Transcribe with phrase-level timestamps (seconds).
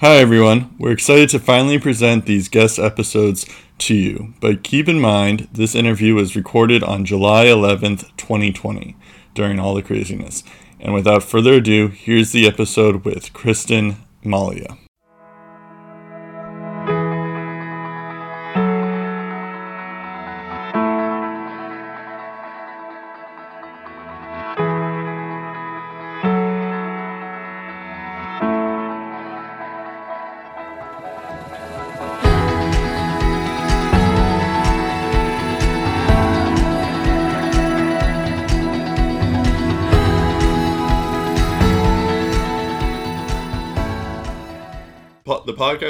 [0.00, 0.76] Hi, everyone.
[0.78, 3.44] We're excited to finally present these guest episodes
[3.78, 8.94] to you, but keep in mind this interview was recorded on July 11th, 2020,
[9.34, 10.44] during all the craziness.
[10.78, 14.78] And without further ado, here's the episode with Kristen Malia.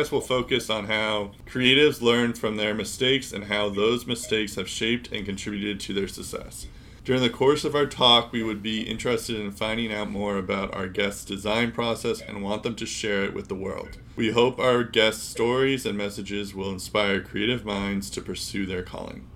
[0.08, 4.68] Podcast will focus on how creatives learn from their mistakes and how those mistakes have
[4.68, 6.66] shaped and contributed to their success.
[7.04, 10.74] During the course of our talk, we would be interested in finding out more about
[10.74, 13.98] our guests' design process and want them to share it with the world.
[14.14, 19.26] We hope our guests' stories and messages will inspire creative minds to pursue their calling.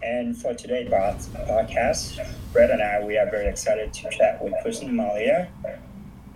[0.00, 4.94] And for today's podcast, Brett and I, we are very excited to chat with Kristen
[4.94, 5.48] Malia.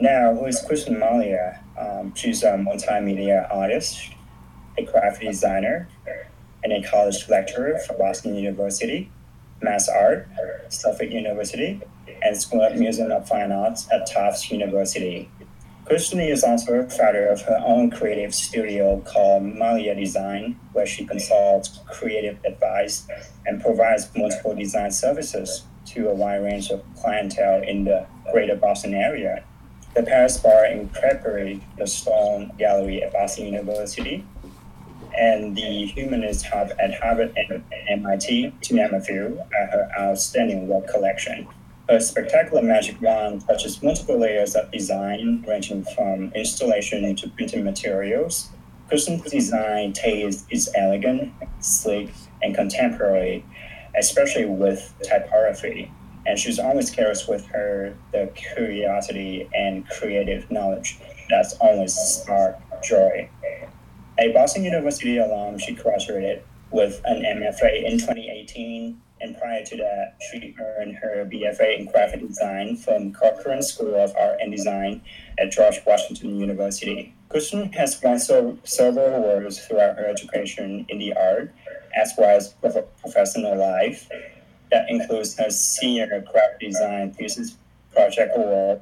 [0.03, 1.63] Now, who is Kristen Malia?
[1.79, 4.11] Um, she's a multimedia artist,
[4.77, 5.89] a graphic designer,
[6.65, 9.13] and a college lecturer for Boston University,
[9.61, 10.29] Mass Art,
[10.71, 11.81] Suffolk University,
[12.21, 15.31] and School of Music and Fine Arts at Tufts University.
[15.85, 21.79] Kristen is also founder of her own creative studio called Malia Design, where she consults
[21.89, 23.07] creative advice
[23.47, 28.95] and provides multiple design services to a wide range of clientele in the greater Boston
[28.95, 29.45] area
[29.95, 34.25] the Paris Bar Incorporate the Stone Gallery at Boston University,
[35.19, 40.67] and the Humanist Hub at Harvard and MIT, to name a few, are her outstanding
[40.67, 41.47] work collection.
[41.91, 48.49] Her spectacular magic wand touches multiple layers of design, ranging from installation to printing materials.
[48.89, 52.13] Kristen's design taste is elegant, sleek,
[52.43, 53.45] and contemporary,
[53.95, 55.91] especially with typography
[56.27, 60.99] and she's always carries with her the curiosity and creative knowledge
[61.33, 63.29] that's always spark joy.
[64.19, 70.17] A Boston University alum, she graduated with an MFA in 2018, and prior to that,
[70.31, 75.01] she earned her BFA in graphic design from Corcoran School of Art and Design
[75.39, 77.15] at George Washington University.
[77.29, 81.55] Kristen has won so, several awards throughout her education in the art,
[81.97, 82.55] as well as
[83.01, 84.09] professional life,
[84.73, 87.57] that includes her senior graphic design thesis
[87.95, 88.81] project award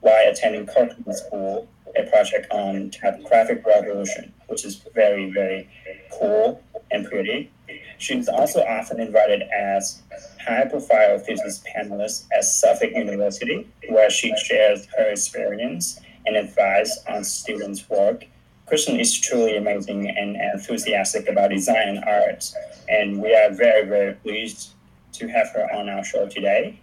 [0.00, 5.68] while attending Corcoran School, a project on typographic revolution, which is very, very
[6.12, 6.60] cool
[6.90, 7.50] and pretty.
[7.98, 10.02] She's also often invited as
[10.44, 17.88] high-profile thesis panelist at Suffolk University, where she shares her experience and advice on students'
[17.88, 18.26] work.
[18.66, 22.52] Kristen is truly amazing and enthusiastic about design and art,
[22.88, 24.74] and we are very, very pleased
[25.18, 26.78] to have her on our show today.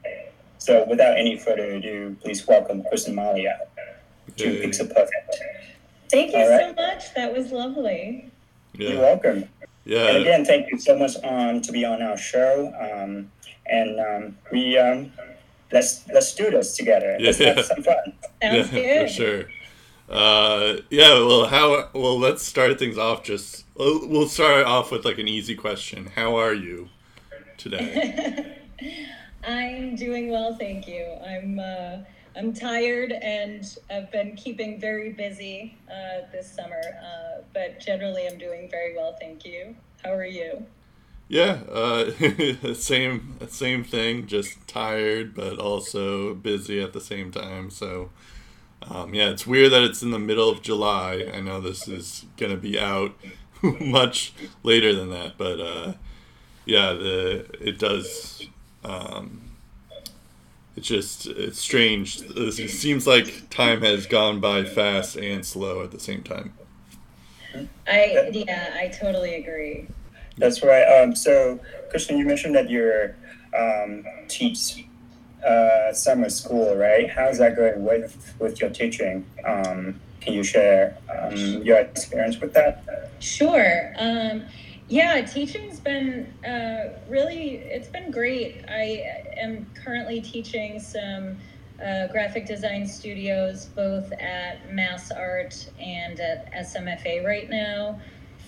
[0.58, 3.60] So, without any further ado, please welcome Kristen Malia
[4.38, 4.62] to hey.
[4.68, 5.36] Pixel Perfect.
[6.10, 6.76] Thank you right?
[6.76, 7.14] so much.
[7.16, 8.32] That was lovely.
[8.74, 8.90] Yeah.
[8.90, 9.50] You're welcome.
[9.86, 10.08] Yeah.
[10.08, 12.74] And again, thank you so much um, to be on our show.
[12.80, 13.32] Um,
[13.68, 15.12] and um, we um,
[15.72, 17.18] let's let's do this together.
[17.20, 17.28] Yeah.
[17.28, 18.14] Let's have some fun.
[18.42, 19.08] Sounds yeah, good.
[19.08, 19.46] For sure.
[20.10, 21.14] Uh, yeah.
[21.14, 21.90] Well, how?
[21.94, 23.24] Well, let's start things off.
[23.24, 26.12] Just we'll, we'll start off with like an easy question.
[26.16, 26.90] How are you?
[27.58, 28.58] Today?
[29.48, 31.06] I'm doing well, thank you.
[31.26, 31.98] I'm uh,
[32.38, 38.38] I'm tired and I've been keeping very busy uh, this summer, uh, but generally I'm
[38.38, 39.76] doing very well, thank you.
[40.04, 40.66] How are you?
[41.28, 42.12] Yeah, uh,
[42.74, 44.28] same same thing.
[44.28, 47.70] Just tired, but also busy at the same time.
[47.72, 48.12] So,
[48.84, 51.32] um, yeah, it's weird that it's in the middle of July.
[51.34, 53.16] I know this is gonna be out
[53.62, 55.94] much later than that, but uh,
[56.66, 58.48] yeah, the it does.
[58.84, 59.42] Um,
[60.76, 62.22] it's just it's strange.
[62.36, 66.54] It seems like time has gone by fast and slow at the same time.
[67.88, 69.88] I yeah, I totally agree.
[70.38, 70.84] That's right.
[70.84, 71.60] Um, so,
[71.90, 73.16] Kristen, you mentioned that you're
[73.58, 74.86] um, teach
[75.46, 77.10] uh, summer school, right?
[77.10, 79.26] How's that going with with your teaching?
[79.46, 82.84] Um, can you share um, your experience with that?
[83.20, 83.94] Sure.
[83.98, 84.44] Um,
[84.88, 88.64] yeah, teaching's been uh, really, it's been great.
[88.70, 91.38] I am currently teaching some
[91.84, 98.00] uh, graphic design studios both at Mass Art and at SMFA right now.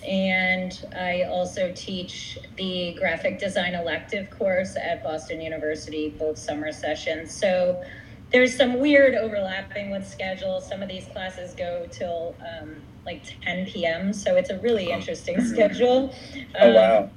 [0.06, 7.34] And I also teach the graphic design elective course at Boston University, both summer sessions.
[7.34, 7.82] So
[8.30, 10.68] there's some weird overlapping with schedules.
[10.68, 12.76] Some of these classes go till um,
[13.08, 14.12] like 10 p.m.
[14.12, 16.14] So it's a really interesting schedule.
[16.58, 16.98] Oh wow.
[17.04, 17.10] Um,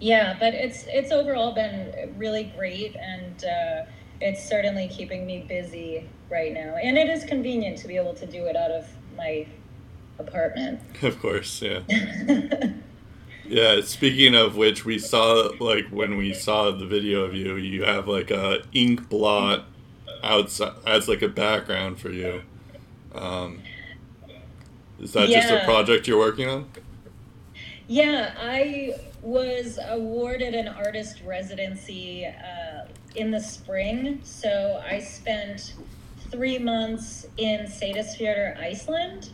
[0.00, 3.90] yeah, but it's it's overall been really great, and uh,
[4.20, 6.76] it's certainly keeping me busy right now.
[6.82, 8.86] And it is convenient to be able to do it out of
[9.16, 9.46] my
[10.18, 10.80] apartment.
[11.02, 11.80] Of course, yeah.
[13.50, 17.82] Yeah, speaking of which, we saw like when we saw the video of you, you
[17.82, 19.64] have like a ink blot
[20.22, 22.42] outside as like a background for you.
[23.12, 23.60] Um,
[25.00, 26.66] is that just a project you're working on?
[27.86, 32.86] Yeah, I was awarded an artist residency uh,
[33.16, 34.20] in the spring.
[34.22, 35.74] So I spent
[36.30, 39.30] three months in Seyðisfjörður, Iceland.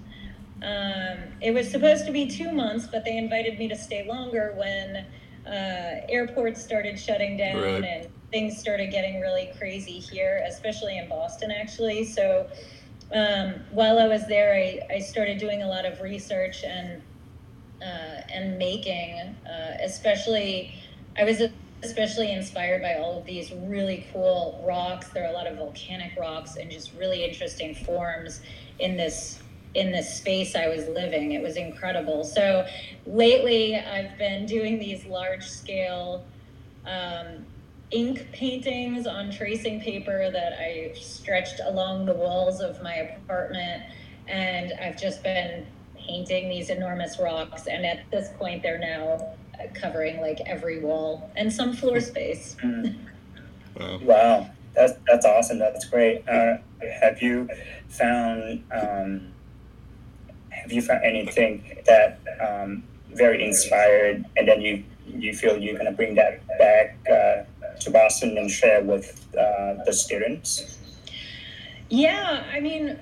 [0.62, 4.54] Um, it was supposed to be two months, but they invited me to stay longer
[4.56, 5.04] when
[5.46, 7.84] uh, airports started shutting down Right.
[7.84, 12.04] and things started getting really crazy here, especially in Boston, actually.
[12.04, 12.48] So
[13.12, 17.02] um, while I was there, I, I started doing a lot of research and
[17.82, 20.74] uh, and making, uh, especially,
[21.16, 21.42] I was
[21.82, 25.08] especially inspired by all of these really cool rocks.
[25.08, 28.40] There are a lot of volcanic rocks and just really interesting forms
[28.78, 29.42] in this
[29.74, 31.32] in this space I was living.
[31.32, 32.24] It was incredible.
[32.24, 32.66] So
[33.04, 36.24] lately, I've been doing these large scale
[36.86, 37.44] um,
[37.90, 43.84] ink paintings on tracing paper that I stretched along the walls of my apartment,
[44.26, 45.66] and I've just been
[45.96, 47.66] painting these enormous rocks.
[47.66, 52.56] And at this point, they're now uh, covering like every wall and some floor space.
[52.62, 52.96] Mm.
[53.78, 53.98] Wow.
[54.04, 55.58] Wow, that's that's awesome.
[55.58, 56.26] That's great.
[56.26, 56.56] Uh,
[56.98, 57.46] have you
[57.88, 59.32] found um,
[60.48, 65.92] have you found anything that um, very inspired, and then you you feel you're gonna
[65.92, 67.44] bring that back uh,
[67.80, 70.78] to Boston and share with uh, the students?
[71.88, 72.98] Yeah, I mean,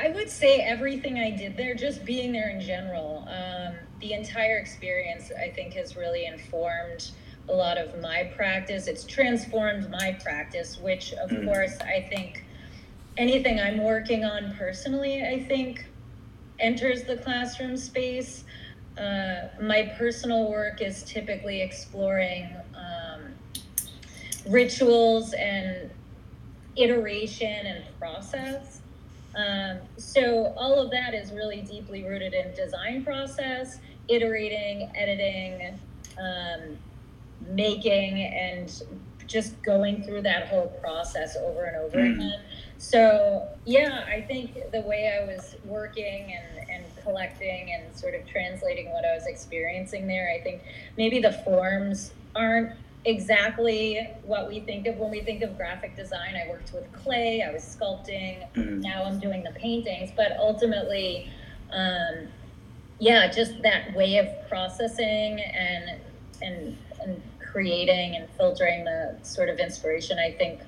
[0.00, 4.58] I would say everything I did there, just being there in general, um, the entire
[4.58, 7.10] experience, I think, has really informed
[7.48, 8.86] a lot of my practice.
[8.86, 11.46] It's transformed my practice, which, of Mm.
[11.46, 12.44] course, I think
[13.16, 15.86] anything I'm working on personally, I think,
[16.58, 18.44] enters the classroom space.
[18.98, 22.48] Uh, my personal work is typically exploring
[24.48, 25.90] rituals and
[26.76, 28.80] iteration and process.
[29.34, 33.78] Um, so all of that is really deeply rooted in design process,
[34.08, 35.78] iterating, editing,
[36.18, 36.78] um,
[37.50, 38.82] making, and
[39.26, 42.14] just going through that whole process over and over Mm.
[42.14, 42.40] again.
[42.78, 48.26] So yeah, I think the way I was working and, and collecting and sort of
[48.26, 50.62] translating what I was experiencing there, I think
[50.96, 52.72] maybe the forms aren't
[53.06, 56.34] exactly what we think of when we think of graphic design.
[56.36, 58.82] I worked with clay, I was sculpting, Mm.
[58.82, 61.30] now I'm doing the paintings, but ultimately,
[61.70, 62.28] um,
[62.98, 66.00] yeah, just that way of processing and
[66.42, 70.60] and and creating and filtering the sort of inspiration, I think,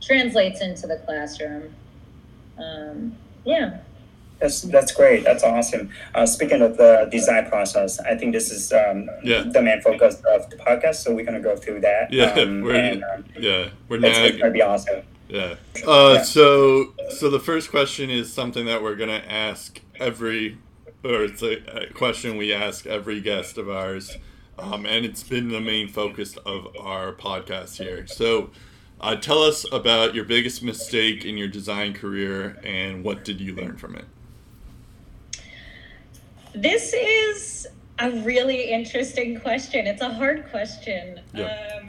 [0.00, 1.74] translates into the classroom.
[2.58, 3.78] Um, yeah.
[4.40, 5.24] That's that's great.
[5.24, 5.90] That's awesome.
[6.14, 9.42] Uh, speaking of the design process, I think this is um, Yeah.
[9.52, 10.96] the main focus of the podcast.
[10.96, 12.12] So we're gonna go through that.
[12.12, 15.02] Yeah, um, we're and um, yeah we're it's, gonna be awesome.
[15.28, 15.56] yeah.
[15.86, 16.22] Uh, Yeah.
[16.22, 20.58] so so the first question is something that we're gonna ask every,
[21.04, 24.16] or it's a, a question we ask every guest of ours,
[24.56, 28.06] um, and it's been the main focus of our podcast here.
[28.06, 28.50] So.
[29.00, 33.54] Uh, tell us about your biggest mistake in your design career and what did you
[33.54, 34.04] learn from it?
[36.54, 37.66] This is
[37.98, 39.86] a really interesting question.
[39.86, 41.20] It's a hard question.
[41.34, 41.80] Yeah.
[41.80, 41.88] Um,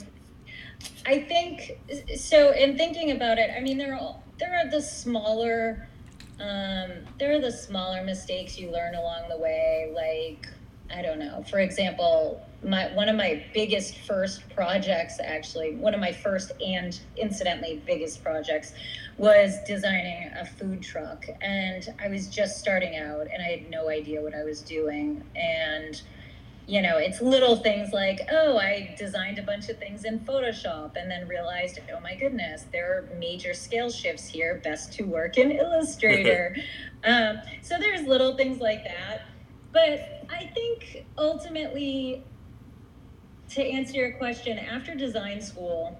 [1.05, 1.79] I think
[2.17, 2.51] so.
[2.51, 5.87] In thinking about it, I mean, there are there are the smaller,
[6.39, 9.91] um, there are the smaller mistakes you learn along the way.
[9.93, 10.47] Like
[10.93, 11.43] I don't know.
[11.49, 16.99] For example, my one of my biggest first projects, actually, one of my first and
[17.17, 18.73] incidentally biggest projects,
[19.19, 23.89] was designing a food truck, and I was just starting out, and I had no
[23.89, 26.01] idea what I was doing, and
[26.65, 30.97] you know, it's little things like, oh, I designed a bunch of things in Photoshop
[30.97, 34.61] and then realized, oh my goodness, there are major scale shifts here.
[34.63, 36.55] Best to work in Illustrator.
[37.03, 39.23] um, so there's little things like that.
[39.73, 42.23] But I think ultimately,
[43.49, 45.99] to answer your question, after design school,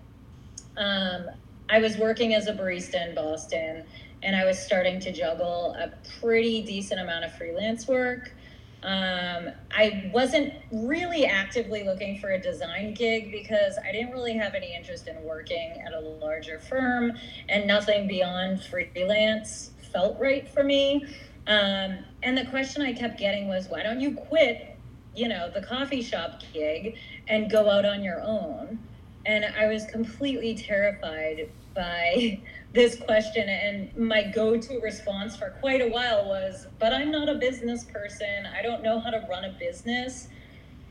[0.78, 1.30] um,
[1.70, 3.84] I was working as a barista in Boston
[4.24, 8.34] and I was starting to juggle a pretty decent amount of freelance work.
[8.82, 14.56] Um, I wasn't really actively looking for a design gig because I didn't really have
[14.56, 17.12] any interest in working at a larger firm,
[17.50, 21.06] and nothing beyond freelance felt right for me.
[21.48, 24.78] Um, and the question I kept getting was, why don't you quit,
[25.14, 26.98] you know, the coffee shop gig
[27.28, 28.80] and go out on your own?
[29.26, 32.42] And I was completely terrified by
[32.74, 33.48] this question.
[33.50, 37.84] And my go to response for quite a while was, but I'm not a business
[37.86, 38.46] person.
[38.46, 40.28] I don't know how to run a business.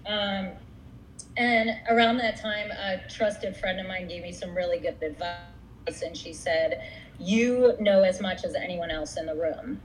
[0.07, 0.51] Um,
[1.37, 6.03] and around that time, a trusted friend of mine gave me some really good advice.
[6.03, 6.83] And she said,
[7.19, 9.81] You know as much as anyone else in the room.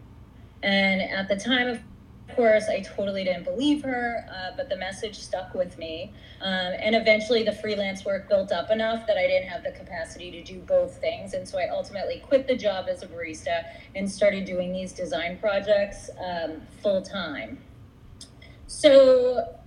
[0.63, 1.79] And at the time, of
[2.35, 6.13] course, I totally didn't believe her, uh, but the message stuck with me.
[6.41, 10.31] Um, and eventually, the freelance work built up enough that I didn't have the capacity
[10.31, 11.33] to do both things.
[11.33, 13.63] And so I ultimately quit the job as a barista
[13.95, 17.59] and started doing these design projects um, full time.
[18.67, 19.59] So,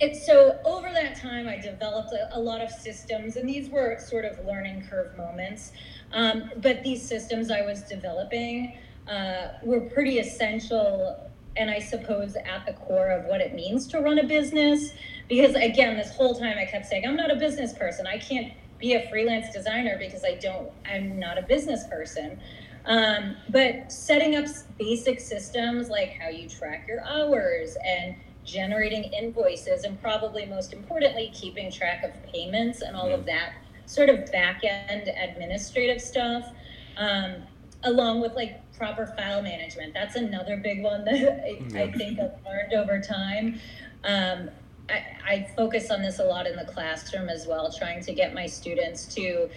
[0.00, 3.98] it's so over that time, I developed a, a, lot of systems, and these were
[3.98, 5.72] sort of learning curve moments.
[6.12, 8.78] Um, but these systems I was developing
[9.08, 11.29] uh, were pretty essential
[11.60, 14.92] and I suppose at the core of what it means to run a business.
[15.28, 18.06] Because again, this whole time I kept saying, I'm not a business person.
[18.06, 22.40] I can't be a freelance designer because I don't, I'm not a business person.
[22.86, 24.46] Um, but setting up
[24.78, 31.30] basic systems like how you track your hours and generating invoices, and probably most importantly,
[31.34, 33.52] keeping track of payments and all of that
[33.84, 36.50] sort of back end administrative stuff.
[36.96, 37.42] Um,
[37.84, 39.94] along with like proper file management.
[39.94, 41.14] That's another big one that
[41.74, 43.60] I, I think I've learned over time.
[44.04, 44.50] Um,
[44.88, 48.34] I, I, focus on this a lot in the classroom as well, trying to get
[48.34, 49.48] my students to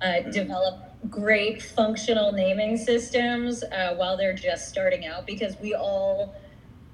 [0.00, 0.80] uh, develop
[1.10, 6.34] great functional naming systems uh, while they're just starting out because we all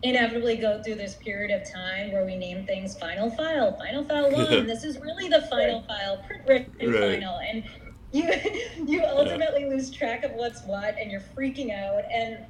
[0.02, 4.30] inevitably go through this period of time where we name things final file, final file
[4.32, 4.66] one.
[4.66, 7.14] this is really the final file, print written right.
[7.14, 7.38] final.
[7.38, 7.64] And
[8.14, 8.32] you
[8.86, 9.68] you ultimately yeah.
[9.68, 12.04] lose track of what's what and you're freaking out.
[12.10, 12.46] And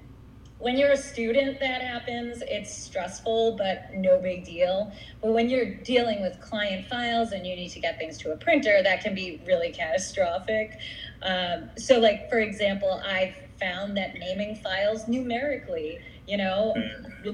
[0.58, 2.42] when you're a student that happens.
[2.46, 4.92] It's stressful but no big deal.
[5.20, 8.36] But when you're dealing with client files and you need to get things to a
[8.36, 10.78] printer that can be really catastrophic.
[11.22, 16.74] Um, so like for example i've found that naming files numerically you know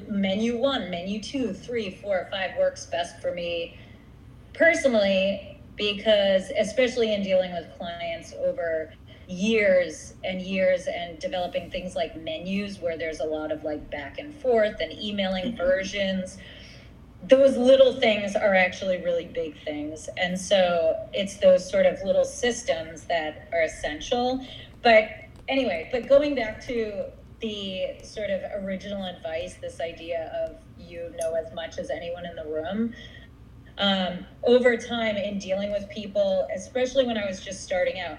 [0.09, 3.77] menu one menu two three four five works best for me
[4.53, 8.93] personally because especially in dealing with clients over
[9.29, 14.19] years and years and developing things like menus where there's a lot of like back
[14.19, 15.57] and forth and emailing mm-hmm.
[15.57, 16.39] versions
[17.25, 22.25] those little things are actually really big things and so it's those sort of little
[22.25, 24.45] systems that are essential
[24.83, 25.09] but
[25.49, 27.05] anyway but going back to
[27.41, 32.35] the sort of original advice this idea of you know as much as anyone in
[32.37, 32.93] the room
[33.79, 38.19] um, over time in dealing with people, especially when I was just starting out,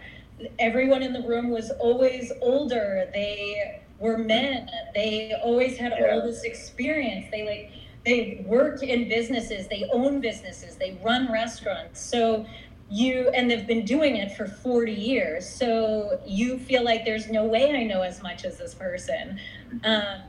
[0.59, 3.09] everyone in the room was always older.
[3.13, 4.69] They were men.
[4.93, 6.11] They always had yeah.
[6.11, 7.27] all this experience.
[7.31, 7.71] They like
[8.03, 9.67] they work in businesses.
[9.67, 10.75] They own businesses.
[10.75, 12.01] They run restaurants.
[12.01, 12.45] So
[12.89, 15.47] you and they've been doing it for 40 years.
[15.47, 19.39] So you feel like there's no way I know as much as this person.
[19.83, 20.21] Um,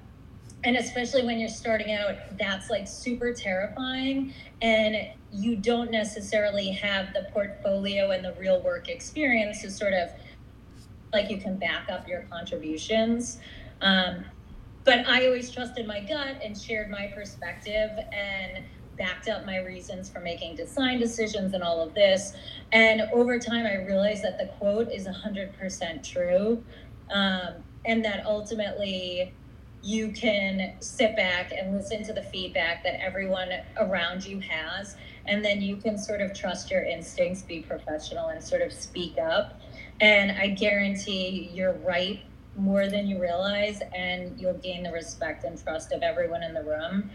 [0.64, 4.33] and especially when you're starting out that's like super terrifying.
[4.61, 10.11] And you don't necessarily have the portfolio and the real work experience to sort of
[11.12, 13.38] like you can back up your contributions.
[13.81, 14.25] Um,
[14.85, 18.64] but i always trusted my gut and shared my perspective and
[18.99, 22.35] backed up my reasons for making design decisions and all of this.
[22.73, 26.62] And over time i realized that the quote is 100% true.
[27.12, 27.54] Um,
[27.85, 29.35] and that ultimately
[29.83, 33.49] you can sit back and listen to the feedback that everyone
[33.79, 34.97] around you has
[35.27, 39.19] and then you can sort of trust your instincts be professional and sort of speak
[39.19, 39.61] up.
[40.01, 42.21] And i guarantee you're right
[42.57, 46.62] more than you realize and you'll gain the respect and trust of everyone in the
[46.62, 47.11] room.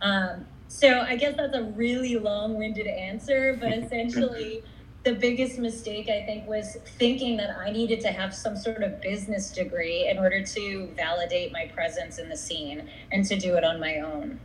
[0.00, 4.62] Um, so i guess that's a really long-winded answer but essentially
[5.08, 9.00] the biggest mistake I think was thinking that I needed to have some sort of
[9.00, 13.64] business degree in order to validate my presence in the scene and to do it
[13.64, 14.38] on my own.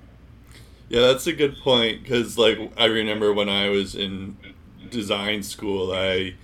[0.87, 4.37] Yeah, that's a good point because, like, I remember when I was in
[4.89, 6.35] design school, I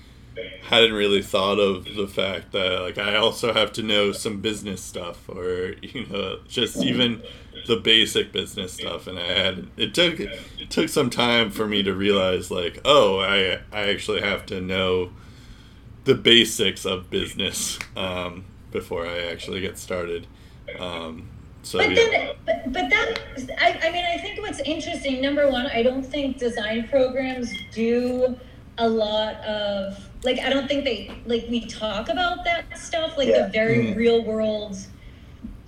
[0.64, 4.82] hadn't really thought of the fact that, like, I also have to know some business
[4.82, 7.22] stuff or, you know, just even
[7.68, 11.84] the basic business stuff, and I had it took it took some time for me
[11.84, 15.12] to realize like, oh, I I actually have to know
[16.06, 20.28] the basics of business um, before I actually get started.
[20.80, 21.30] Um,
[21.62, 21.96] so, but yeah.
[21.96, 23.20] then, but, but that,
[23.60, 28.38] I, I mean, I think what's interesting, number one, I don't think design programs do
[28.78, 33.28] a lot of, like, I don't think they, like, we talk about that stuff, like
[33.28, 33.44] yeah.
[33.44, 33.96] the very mm.
[33.96, 34.78] real world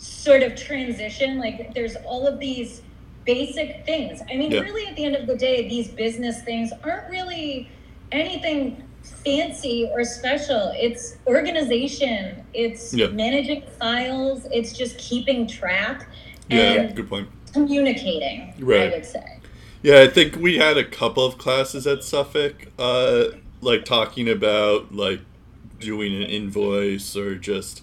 [0.01, 1.37] sort of transition.
[1.39, 2.81] Like there's all of these
[3.25, 4.21] basic things.
[4.29, 4.61] I mean, yeah.
[4.61, 7.69] really, at the end of the day, these business things aren't really
[8.11, 10.73] anything fancy or special.
[10.75, 13.07] It's organization, it's yeah.
[13.07, 16.07] managing files, it's just keeping track.
[16.49, 17.29] Yeah, good point.
[17.53, 18.91] Communicating, right.
[18.91, 19.39] I would say.
[19.83, 23.25] Yeah, I think we had a couple of classes at Suffolk, uh,
[23.61, 25.21] like talking about like
[25.79, 27.81] doing an invoice or just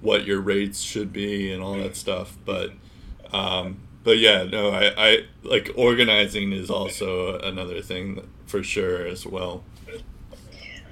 [0.00, 2.36] what your rates should be and all that stuff.
[2.44, 2.72] But
[3.32, 9.26] um, but yeah, no, I, I like organizing is also another thing for sure as
[9.26, 9.64] well.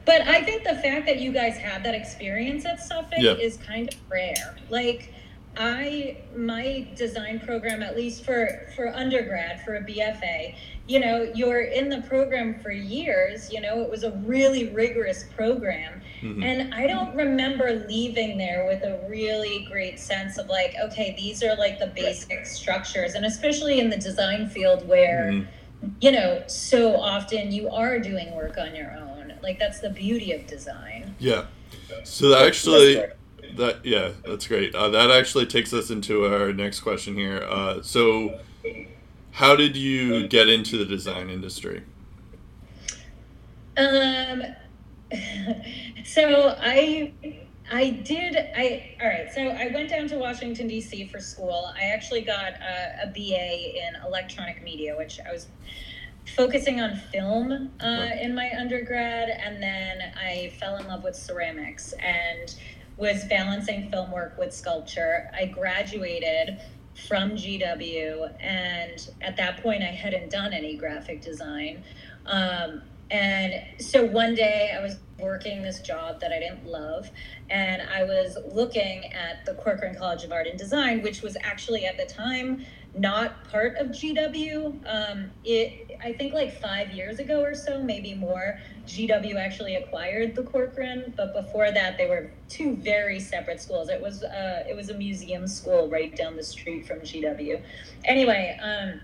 [0.04, 3.32] But I think the fact that you guys had that experience at Suffolk yeah.
[3.32, 4.56] is kind of rare.
[4.70, 5.12] Like
[5.56, 10.54] I my design program, at least for for undergrad for a BFA,
[10.86, 13.52] you know, you're in the program for years.
[13.52, 16.42] You know, it was a really rigorous program, mm-hmm.
[16.42, 21.42] and I don't remember leaving there with a really great sense of like, okay, these
[21.42, 25.32] are like the basic structures, and especially in the design field where.
[25.32, 25.50] Mm-hmm.
[26.00, 29.34] You know, so often you are doing work on your own.
[29.42, 31.14] Like that's the beauty of design.
[31.18, 31.44] Yeah.
[32.02, 33.02] So actually,
[33.56, 34.74] that yeah, that's great.
[34.74, 37.42] Uh, that actually takes us into our next question here.
[37.48, 38.38] Uh, so,
[39.32, 41.82] how did you get into the design industry?
[43.76, 44.42] Um,
[46.04, 47.12] so I
[47.70, 49.32] I did I all right.
[49.32, 51.06] So I went down to Washington D.C.
[51.08, 51.72] for school.
[51.76, 55.48] I actually got a, a BA in electronic media, which I was
[56.34, 61.92] focusing on film uh, in my undergrad, and then I fell in love with ceramics
[62.00, 62.54] and
[62.96, 65.30] was balancing film work with sculpture.
[65.34, 66.58] I graduated
[67.08, 71.84] from GW, and at that point, I hadn't done any graphic design.
[72.24, 77.10] Um, and so one day I was working this job that I didn't love,
[77.50, 81.84] and I was looking at the Corcoran College of Art and Design, which was actually
[81.84, 82.64] at the time
[82.96, 84.66] not part of GW.
[84.86, 90.34] Um, it, I think like five years ago or so, maybe more, GW actually acquired
[90.34, 93.88] the Corcoran, but before that, they were two very separate schools.
[93.88, 97.60] It was uh, it was a museum school right down the street from GW.
[98.04, 99.00] Anyway, um,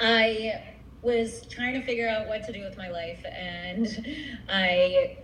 [0.00, 0.62] I
[1.02, 3.88] was trying to figure out what to do with my life, and
[4.48, 5.16] I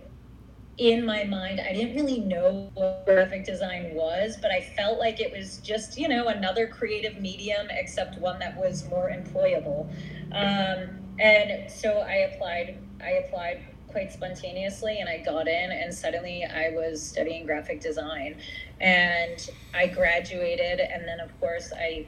[0.79, 5.19] in my mind, I didn't really know what graphic design was, but I felt like
[5.19, 9.89] it was just, you know, another creative medium, except one that was more employable.
[10.31, 10.89] Um,
[11.19, 12.77] and so I applied.
[13.01, 18.37] I applied quite spontaneously, and I got in, and suddenly I was studying graphic design,
[18.79, 22.07] and I graduated, and then of course I.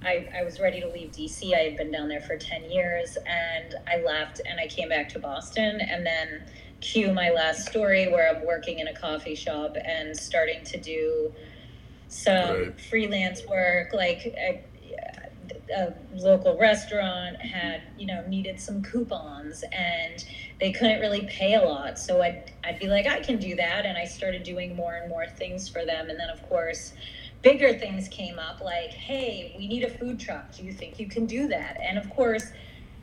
[0.00, 1.52] I, I was ready to leave DC.
[1.52, 5.08] I had been down there for 10 years and I left and I came back
[5.08, 5.80] to Boston.
[5.80, 6.44] And then
[6.80, 11.32] cue my last story where I'm working in a coffee shop and starting to do
[12.08, 12.80] some right.
[12.80, 13.92] freelance work.
[13.92, 14.64] Like a,
[15.74, 20.24] a, local restaurant had, you know, needed some coupons and
[20.60, 21.98] they couldn't really pay a lot.
[21.98, 23.86] So I'd, I'd be like, I can do that.
[23.86, 26.10] And I started doing more and more things for them.
[26.10, 26.92] And then, of course,
[27.42, 30.52] bigger things came up like, hey, we need a food truck.
[30.56, 31.78] Do you think you can do that?
[31.80, 32.50] And of course,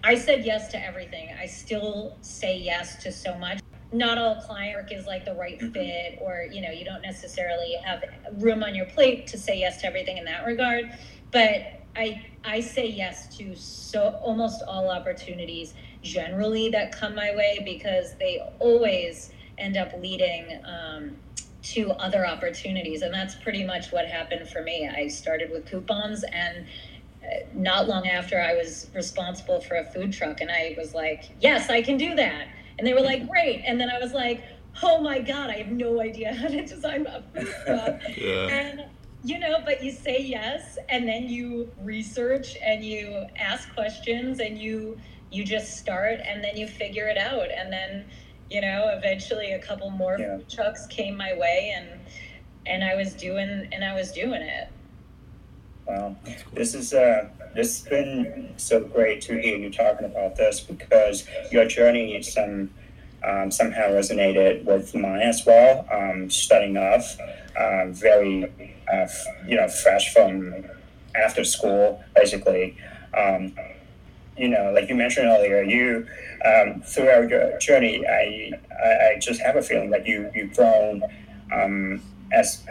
[0.06, 1.30] I said yes to everything.
[1.42, 3.60] I still say yes to so much.
[3.92, 5.72] Not all client work is like the right mm-hmm.
[5.72, 9.82] fit, or you know, you don't necessarily have room on your plate to say yes
[9.82, 10.92] to everything in that regard.
[11.32, 17.64] But I I say yes to so almost all opportunities generally that come my way
[17.66, 21.18] because they always end up leading um,
[21.64, 24.88] to other opportunities, and that's pretty much what happened for me.
[24.88, 26.68] I started with coupons and
[27.54, 31.70] not long after I was responsible for a food truck, and I was like, "Yes,
[31.70, 34.44] I can do that." And they were like, "Great!" And then I was like,
[34.84, 38.48] "Oh my god, I have no idea how to design a food truck." yeah.
[38.48, 38.86] And
[39.24, 44.58] you know, but you say yes, and then you research and you ask questions, and
[44.58, 44.98] you
[45.32, 48.06] you just start, and then you figure it out, and then
[48.50, 50.38] you know, eventually a couple more yeah.
[50.38, 52.00] food trucks came my way, and
[52.68, 54.70] and I was doing and I was doing it.
[55.88, 56.16] Wow,
[56.54, 61.28] this is uh, this has been so great to hear you talking about this because
[61.52, 62.72] your journey some
[63.24, 65.86] um, somehow resonated with mine as well.
[65.92, 67.18] Um, starting off
[67.56, 68.52] uh, very
[68.92, 69.08] uh,
[69.48, 70.66] you know fresh from
[71.16, 72.78] after school, basically.
[73.16, 73.54] Um,
[74.38, 76.08] you know, like you mentioned earlier, you
[76.44, 78.52] um, throughout your journey, I,
[78.84, 81.04] I, I just have a feeling that you you've grown
[81.54, 82.64] um, as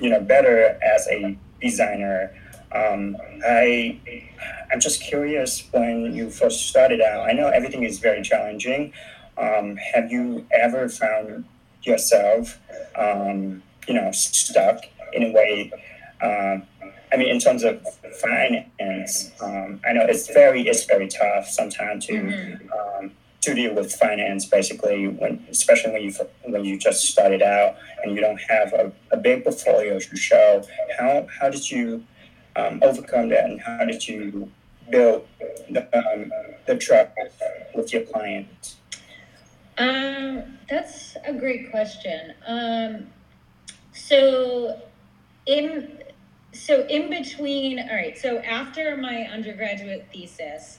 [0.00, 2.32] you know better as a designer
[2.72, 3.98] um, I
[4.72, 7.28] I'm just curious when you first started out.
[7.28, 8.92] I know everything is very challenging.
[9.36, 11.44] Um, have you ever found
[11.82, 12.58] yourself,
[12.96, 15.72] um, you know, stuck in a way
[16.20, 16.66] Um,
[17.12, 17.80] I mean, in terms of
[18.20, 22.72] finance, um, I know it's very it's very tough sometimes to mm-hmm.
[22.72, 24.44] um, to deal with finance.
[24.44, 26.12] Basically, when especially when you
[26.44, 30.62] when you just started out and you don't have a, a big portfolio to show.
[30.98, 32.04] How how did you
[32.58, 34.50] um, overcome that, and how did you
[34.90, 35.26] build
[35.70, 36.32] the, um,
[36.66, 37.12] the trust
[37.74, 38.76] with your clients?
[39.76, 42.34] Um, that's a great question.
[42.46, 43.06] Um,
[43.92, 44.80] so
[45.46, 45.98] in
[46.52, 48.18] so in between, all right.
[48.18, 50.78] So after my undergraduate thesis,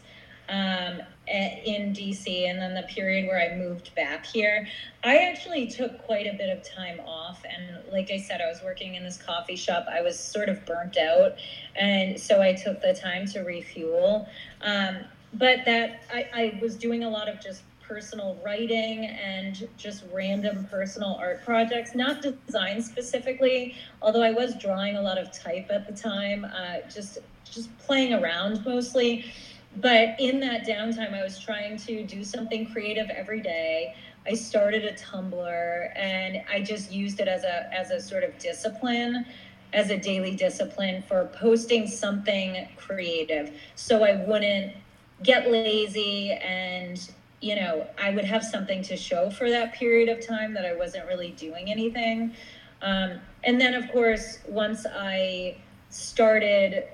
[0.50, 4.68] um, in DC, and then the period where I moved back here,
[5.04, 7.44] I actually took quite a bit of time off.
[7.46, 9.86] And like I said, I was working in this coffee shop.
[9.92, 11.34] I was sort of burnt out,
[11.76, 14.28] and so I took the time to refuel.
[14.62, 14.98] Um,
[15.34, 20.68] but that I, I was doing a lot of just personal writing and just random
[20.70, 25.88] personal art projects, not design specifically, although I was drawing a lot of type at
[25.88, 27.18] the time, uh, just
[27.50, 29.26] just playing around mostly.
[29.78, 33.96] But in that downtime, I was trying to do something creative every day.
[34.28, 38.38] I started a Tumblr and I just used it as a as a sort of
[38.38, 39.26] discipline
[39.72, 44.76] as a daily discipline for posting something creative so I wouldn't
[45.24, 47.00] get lazy and
[47.42, 50.76] you know, I would have something to show for that period of time that I
[50.76, 52.36] wasn't really doing anything.
[52.82, 55.58] Um, and then, of course, once I
[55.90, 56.86] started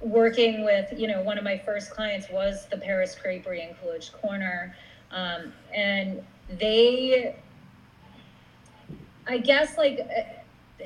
[0.00, 4.12] working with, you know, one of my first clients was the Paris Creperie in Coolidge
[4.12, 4.74] Corner.
[5.10, 6.22] Um, and
[6.58, 7.36] they,
[9.26, 10.84] I guess, like, uh,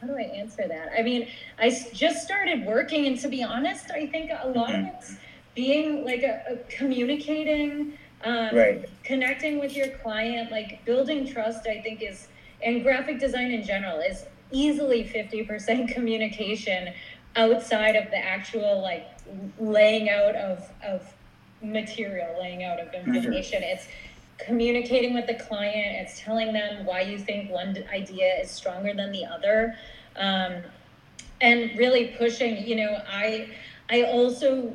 [0.00, 0.92] how do I answer that?
[0.98, 4.88] I mean, I just started working, and to be honest, I think a lot mm-hmm.
[4.88, 5.16] of it's
[5.54, 8.88] being like a, a communicating um, right.
[9.02, 12.28] connecting with your client like building trust i think is
[12.62, 16.92] and graphic design in general is easily 50% communication
[17.36, 19.06] outside of the actual like
[19.58, 21.14] laying out of of
[21.62, 23.14] material laying out of mm-hmm.
[23.14, 23.86] information it's
[24.38, 29.12] communicating with the client it's telling them why you think one idea is stronger than
[29.12, 29.74] the other
[30.16, 30.62] um,
[31.40, 33.48] and really pushing you know i
[33.90, 34.72] i also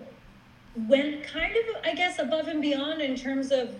[0.85, 3.75] went kind of, I guess, above and beyond in terms of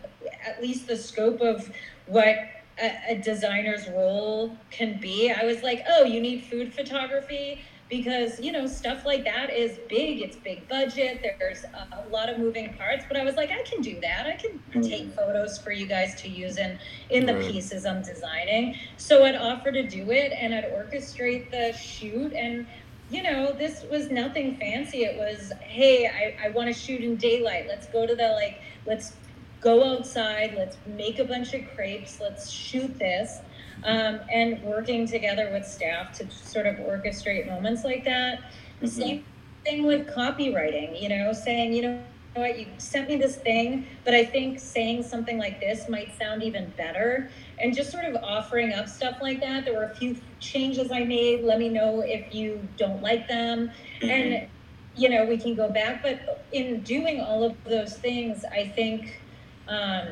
[0.45, 1.69] at least the scope of
[2.07, 2.37] what
[2.81, 5.31] a, a, designer's role can be.
[5.31, 9.79] I was like, oh, you need food photography because you know stuff like that is
[9.89, 10.21] big.
[10.21, 11.25] It's big budget.
[11.39, 13.05] There's a, a lot of moving parts.
[13.07, 14.27] But I was like, I can do that.
[14.27, 14.81] I can mm-hmm.
[14.81, 16.77] take photos for you guys to use in
[17.09, 18.75] in the pieces I'm designing.
[18.97, 22.67] So I'd offer to do it, and I'd orchestrate the shoot and
[23.09, 25.05] you know, this was nothing fancy.
[25.05, 27.65] It was, hey, I, I want to shoot in daylight.
[27.67, 29.13] Let's go to the, like, let's
[29.61, 30.55] go outside.
[30.57, 32.19] Let's make a bunch of crepes.
[32.19, 33.39] Let's shoot this.
[33.83, 38.39] Um, and working together with staff to sort of orchestrate moments like that.
[38.81, 38.87] Mm-hmm.
[38.87, 39.25] Same
[39.63, 42.01] thing with copywriting, you know, saying, you know,
[42.33, 46.43] what, you sent me this thing, but I think saying something like this might sound
[46.43, 49.65] even better and just sort of offering up stuff like that.
[49.65, 51.43] There were a few changes I made.
[51.43, 53.71] Let me know if you don't like them.
[54.01, 54.09] Mm-hmm.
[54.09, 54.47] And,
[54.95, 56.03] you know, we can go back.
[56.03, 59.19] But in doing all of those things, I think
[59.67, 60.09] um,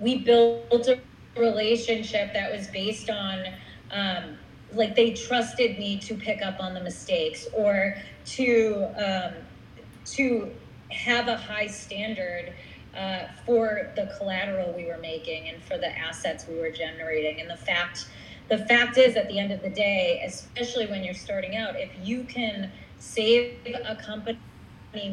[0.00, 1.00] we built a
[1.38, 3.44] relationship that was based on,
[3.90, 4.36] um,
[4.72, 7.96] like, they trusted me to pick up on the mistakes or
[8.26, 9.34] to, um,
[10.04, 10.50] to
[10.90, 12.52] have a high standard
[12.96, 17.40] uh, for the collateral we were making and for the assets we were generating.
[17.40, 18.08] And the fact,
[18.48, 21.90] the fact is, at the end of the day, especially when you're starting out, if
[22.02, 24.38] you can save a company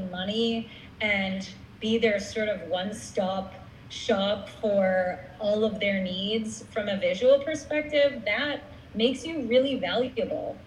[0.09, 0.69] money
[1.01, 1.47] and
[1.79, 3.53] be their sort of one-stop
[3.95, 8.61] shop for all of their needs from a visual perspective, that
[8.93, 10.57] makes you really valuable.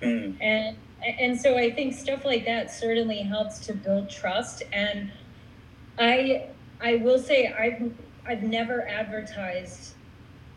[0.00, 0.36] Mm.
[0.40, 5.12] And and so I think stuff like that certainly helps to build trust and
[5.98, 6.48] I
[6.80, 7.92] I will say I've
[8.26, 9.94] I've never advertised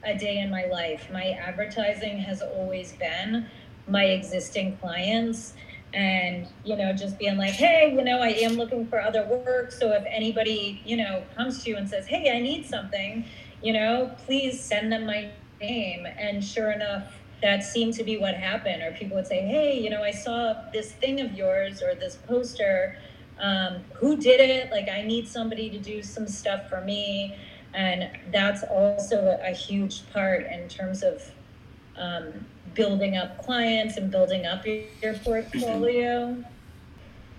[0.03, 1.09] a day in my life.
[1.11, 3.47] My advertising has always been
[3.87, 5.53] my existing clients
[5.93, 9.71] and you know just being like hey you know i am looking for other work
[9.71, 13.25] so if anybody you know comes to you and says hey i need something
[13.63, 16.05] you know please send them my name.
[16.05, 19.89] And sure enough that seemed to be what happened or people would say hey you
[19.89, 22.97] know i saw this thing of yours or this poster
[23.39, 24.71] um, who did it?
[24.71, 27.35] Like i need somebody to do some stuff for me.
[27.73, 31.21] And that's also a huge part in terms of
[31.95, 36.43] um, building up clients and building up your portfolio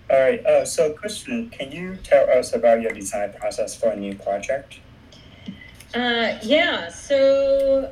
[0.09, 3.95] all right uh, so kristen can you tell us about your design process for a
[3.95, 4.79] new project
[5.93, 7.91] uh, yeah so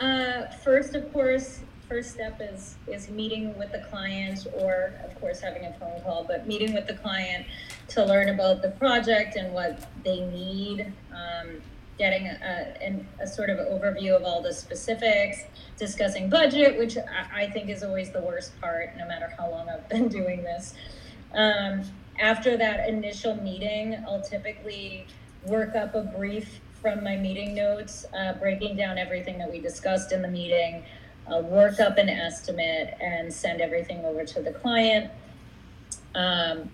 [0.00, 1.60] uh, first of course
[1.92, 6.24] first step is is meeting with the client, or of course having a phone call,
[6.24, 7.44] but meeting with the client
[7.88, 10.90] to learn about the project and what they need.
[11.12, 11.60] Um,
[12.02, 15.44] getting a, a, sort of overview of all the specifics,
[15.78, 19.68] discussing budget, which I, I, think is always the worst part, no matter how long
[19.68, 20.74] I've been doing this.
[21.32, 21.84] Um,
[22.18, 25.06] after that initial meeting, I'll typically
[25.46, 30.10] work up a brief from my meeting notes, uh, breaking down everything that we discussed
[30.10, 30.82] in the meeting,
[31.32, 35.08] uh, work up an estimate, and send everything over to the client.
[36.16, 36.68] Um,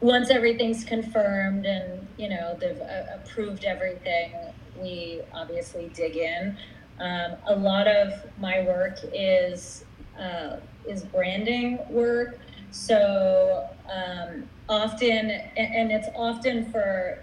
[0.00, 4.32] once everything's confirmed and you know they've uh, approved everything,
[4.80, 6.56] we obviously dig in.
[7.00, 9.84] Um, a lot of my work is
[10.18, 12.38] uh, is branding work.
[12.70, 17.20] So um, often, and it's often for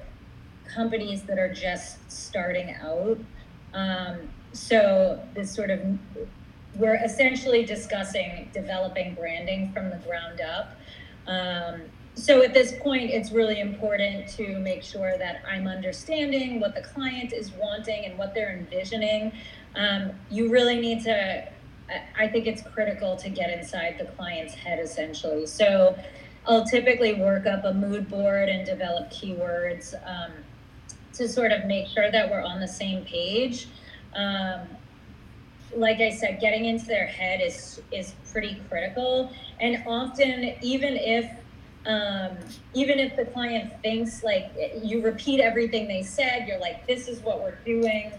[0.73, 3.19] companies that are just starting out.
[3.73, 5.81] Um, so this sort of
[6.75, 10.75] we're essentially discussing developing branding from the ground up.
[11.27, 11.81] Um,
[12.15, 16.81] so at this point, it's really important to make sure that I'm understanding what the
[16.81, 19.33] client is wanting and what they're envisioning.
[19.75, 21.47] Um, you really need to,
[22.17, 25.45] I think it's critical to get inside the client's head essentially.
[25.45, 25.97] So
[26.47, 30.31] I'll typically work up a mood board and develop keywords um,
[31.13, 33.67] to sort of make sure that we're on the same page.
[34.15, 34.61] Um,
[35.75, 39.33] like I said, getting into their head is is pretty critical.
[39.59, 41.29] And often, even if
[41.85, 42.37] um,
[42.73, 47.19] even if the client thinks like you repeat everything they said, you're like, this is
[47.21, 48.11] what we're doing.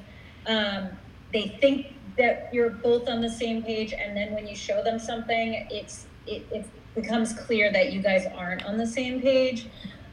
[0.47, 0.91] Um,
[1.33, 4.99] they think that you're both on the same page, and then when you show them
[4.99, 9.67] something, it's it, it becomes clear that you guys aren't on the same page.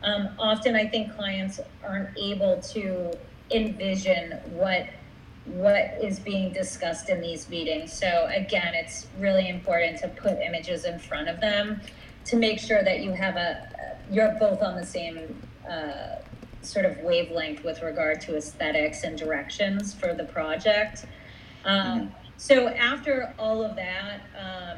[0.03, 3.13] Um, often, I think clients aren't able to
[3.51, 4.87] envision what
[5.45, 7.91] what is being discussed in these meetings.
[7.91, 11.81] So again, it's really important to put images in front of them
[12.25, 13.69] to make sure that you have a
[14.11, 16.17] you're both on the same uh,
[16.61, 21.05] sort of wavelength with regard to aesthetics and directions for the project.
[21.65, 22.07] Um, mm-hmm.
[22.37, 24.77] So after all of that, um,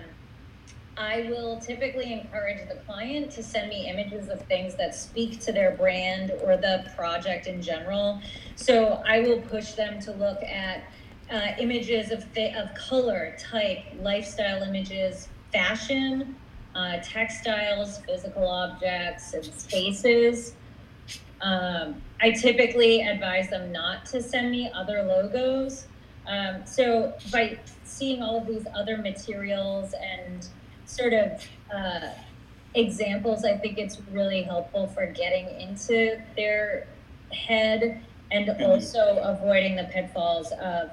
[0.98, 5.52] I will typically encourage the client to send me images of things that speak to
[5.52, 8.22] their brand or the project in general.
[8.56, 10.84] So I will push them to look at
[11.32, 16.36] uh, images of, th- of color, type, lifestyle images, fashion,
[16.76, 20.56] uh, textiles, physical objects, and spaces.
[21.42, 25.88] Um, I typically advise them not to send me other logos.
[26.28, 30.48] Um, so by seeing all of these other materials and
[30.86, 31.42] sort of
[31.74, 32.10] uh,
[32.74, 36.88] examples, I think it's really helpful for getting into their
[37.32, 38.64] head and mm-hmm.
[38.64, 40.90] also avoiding the pitfalls of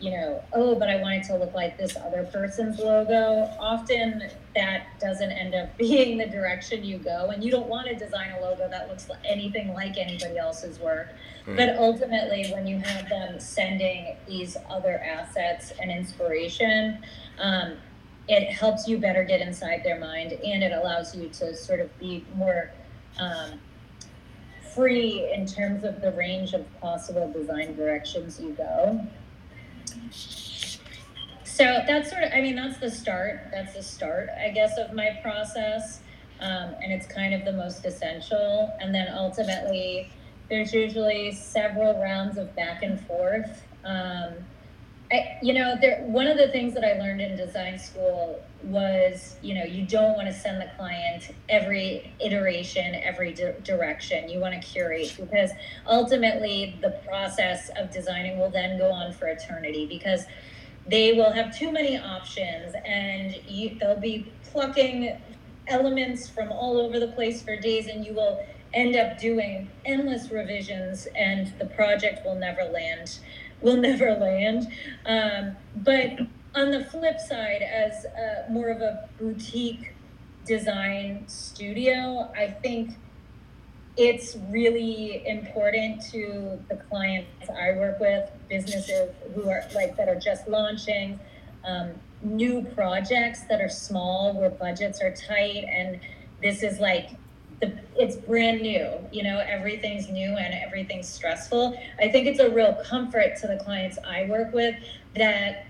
[0.00, 3.50] you know, oh, but I want it to look like this other person's logo.
[3.58, 7.94] Often that doesn't end up being the direction you go, and you don't want to
[7.94, 11.08] design a logo that looks anything like anybody else's work.
[11.46, 11.56] Mm.
[11.56, 17.02] But ultimately, when you have them sending these other assets and inspiration,
[17.38, 17.76] um,
[18.28, 21.98] it helps you better get inside their mind, and it allows you to sort of
[21.98, 22.70] be more.
[23.18, 23.58] Um,
[24.74, 29.04] free in terms of the range of possible design directions you go.
[31.44, 33.48] So that's sort of, I mean, that's the start.
[33.50, 36.00] That's the start, I guess, of my process.
[36.40, 38.72] Um, and it's kind of the most essential.
[38.80, 40.10] And then ultimately,
[40.48, 43.64] there's usually several rounds of back and forth.
[43.84, 44.34] Um,
[45.10, 49.36] I, you know, there, one of the things that I learned in design school was,
[49.40, 54.28] you know, you don't want to send the client every iteration, every di- direction.
[54.28, 55.50] You want to curate because
[55.86, 60.24] ultimately the process of designing will then go on for eternity because
[60.86, 65.16] they will have too many options and you, they'll be plucking
[65.68, 68.44] elements from all over the place for days and you will
[68.74, 73.18] end up doing endless revisions and the project will never land
[73.60, 74.68] will never land.
[75.06, 76.18] Um, but
[76.54, 79.92] on the flip side, as a, more of a boutique
[80.46, 82.96] design studio, I think
[83.96, 90.18] it's really important to the clients I work with, businesses who are like that are
[90.18, 91.18] just launching,
[91.64, 91.90] um,
[92.22, 96.00] new projects that are small where budgets are tight, and
[96.42, 97.10] this is like
[97.60, 101.80] the, it's brand new you know everything's new and everything's stressful.
[101.98, 104.74] I think it's a real comfort to the clients i work with
[105.16, 105.66] that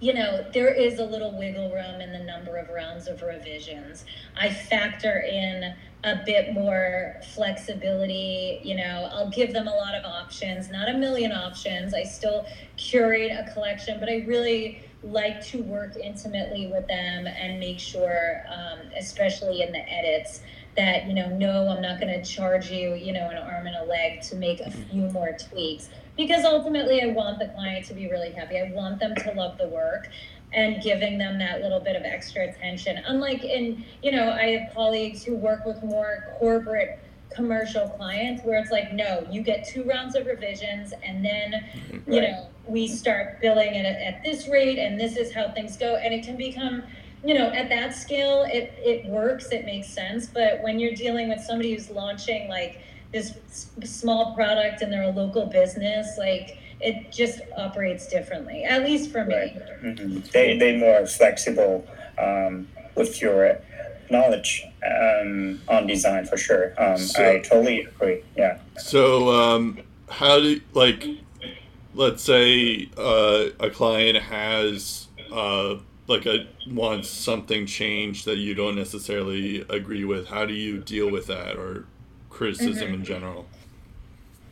[0.00, 4.04] you know there is a little wiggle room in the number of rounds of revisions.
[4.36, 10.04] I factor in a bit more flexibility you know i'll give them a lot of
[10.04, 11.94] options not a million options.
[11.94, 17.60] I still curate a collection but i really like to work intimately with them and
[17.60, 20.40] make sure, um, especially in the edits,
[20.76, 23.76] that you know no i'm not going to charge you you know an arm and
[23.76, 24.82] a leg to make a mm-hmm.
[24.90, 25.88] few more tweaks.
[26.16, 28.58] Because ultimately i want the client to be really happy.
[28.58, 30.08] I want them to love the work
[30.52, 33.02] and giving them that little bit of extra attention.
[33.06, 37.00] Unlike in you know i have colleagues who work with more corporate
[37.34, 42.12] commercial clients where it's like no you get two rounds of revisions and then mm-hmm.
[42.12, 45.76] you know we start billing it at, at this rate and this is how things
[45.76, 45.96] go.
[45.96, 46.82] And it can become
[47.24, 50.26] you know, at that scale, it, it works, it makes sense.
[50.26, 52.80] But when you're dealing with somebody who's launching like
[53.12, 58.82] this s- small product and they're a local business, like it just operates differently, at
[58.84, 59.34] least for me.
[59.34, 59.62] Right.
[59.80, 61.86] hmm They they more flexible
[62.18, 63.58] um, with your
[64.10, 66.74] knowledge um, on design for sure.
[66.76, 68.22] Um, So- I totally agree.
[68.36, 68.58] Yeah.
[68.76, 69.78] So, um,
[70.10, 71.06] how do like,
[71.94, 78.76] let's say uh, a client has uh, like a wants something changed that you don't
[78.76, 80.28] necessarily agree with.
[80.28, 81.86] How do you deal with that or
[82.30, 83.46] criticism in general?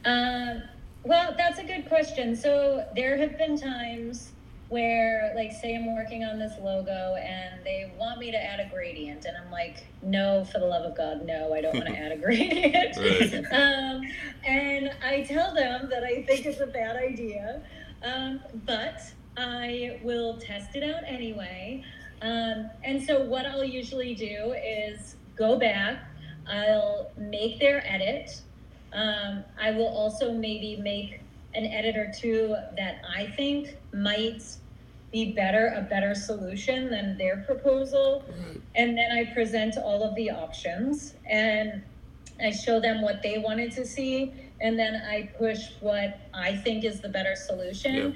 [0.05, 0.63] Um,
[1.05, 2.35] well, that's a good question.
[2.37, 4.33] So there have been times
[4.69, 8.71] where, like, say I'm working on this logo and they want me to add a
[8.71, 11.99] gradient, and I'm like, no, for the love of God, no, I don't want to
[11.99, 12.97] add a gradient.
[12.97, 13.35] Right.
[13.53, 14.01] um,
[14.47, 17.61] and I tell them that I think it's a bad idea,
[18.03, 19.03] um, but
[19.37, 21.85] I will test it out anyway.
[22.21, 26.05] Um, and so what I'll usually do is go back.
[26.47, 28.43] I'll make their edit.
[28.93, 31.21] Um, I will also maybe make
[31.55, 34.43] an edit or two that I think might
[35.13, 38.25] be better, a better solution than their proposal.
[38.75, 41.83] And then I present all of the options and
[42.41, 44.33] I show them what they wanted to see.
[44.61, 48.15] And then I push what I think is the better solution.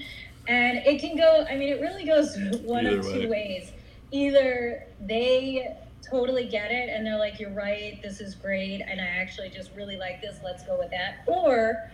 [0.48, 3.22] And it can go, I mean, it really goes one Either of way.
[3.22, 3.72] two ways.
[4.12, 5.76] Either they
[6.08, 9.72] totally get it and they're like, you're right, this is great, and I actually just
[9.74, 11.24] really like this, let's go with that.
[11.26, 11.90] Or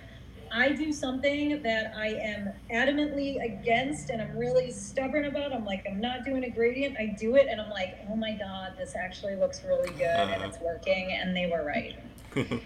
[0.52, 5.50] I do something that I am adamantly against and I'm really stubborn about.
[5.54, 6.98] I'm like, I'm not doing a gradient.
[6.98, 10.42] I do it and I'm like, oh my God, this actually looks really good and
[10.42, 11.98] it's working, and they were right.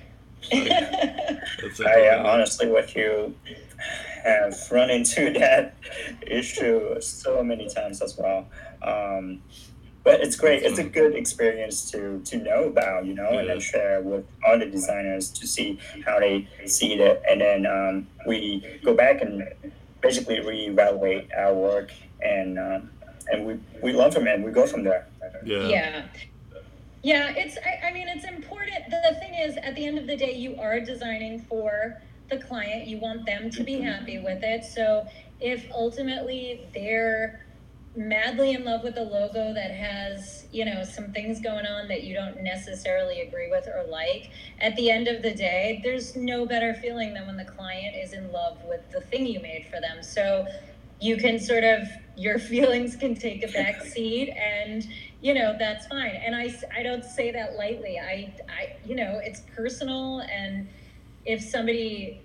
[0.53, 3.35] That's I uh, honestly, with you,
[4.27, 5.75] have run into that
[6.27, 8.47] issue so many times as well.
[8.83, 9.43] Um,
[10.05, 10.63] but it's great.
[10.63, 14.69] It's a good experience to to know about, you know, and then share with other
[14.71, 19.33] designers to see how they see it, and then um, we go back and
[20.01, 21.91] basically reevaluate our work,
[22.23, 22.91] and um,
[23.33, 24.35] and we we learn from it.
[24.35, 25.09] and We go from there.
[25.45, 25.69] yeah.
[25.69, 26.07] yeah
[27.03, 30.07] yeah it's I, I mean it's important the, the thing is at the end of
[30.07, 33.85] the day you are designing for the client you want them to be mm-hmm.
[33.85, 34.65] happy with it.
[34.65, 35.07] So
[35.41, 37.47] if ultimately they're
[37.97, 42.05] madly in love with a logo that has you know some things going on that
[42.05, 46.45] you don't necessarily agree with or like at the end of the day there's no
[46.45, 49.81] better feeling than when the client is in love with the thing you made for
[49.81, 50.03] them.
[50.03, 50.47] So
[51.01, 54.87] you can sort of your feelings can take a back seat and
[55.23, 56.15] you know that's fine.
[56.15, 57.99] And I, I don't say that lightly.
[57.99, 60.69] I i you know it's personal and
[61.27, 62.23] if somebody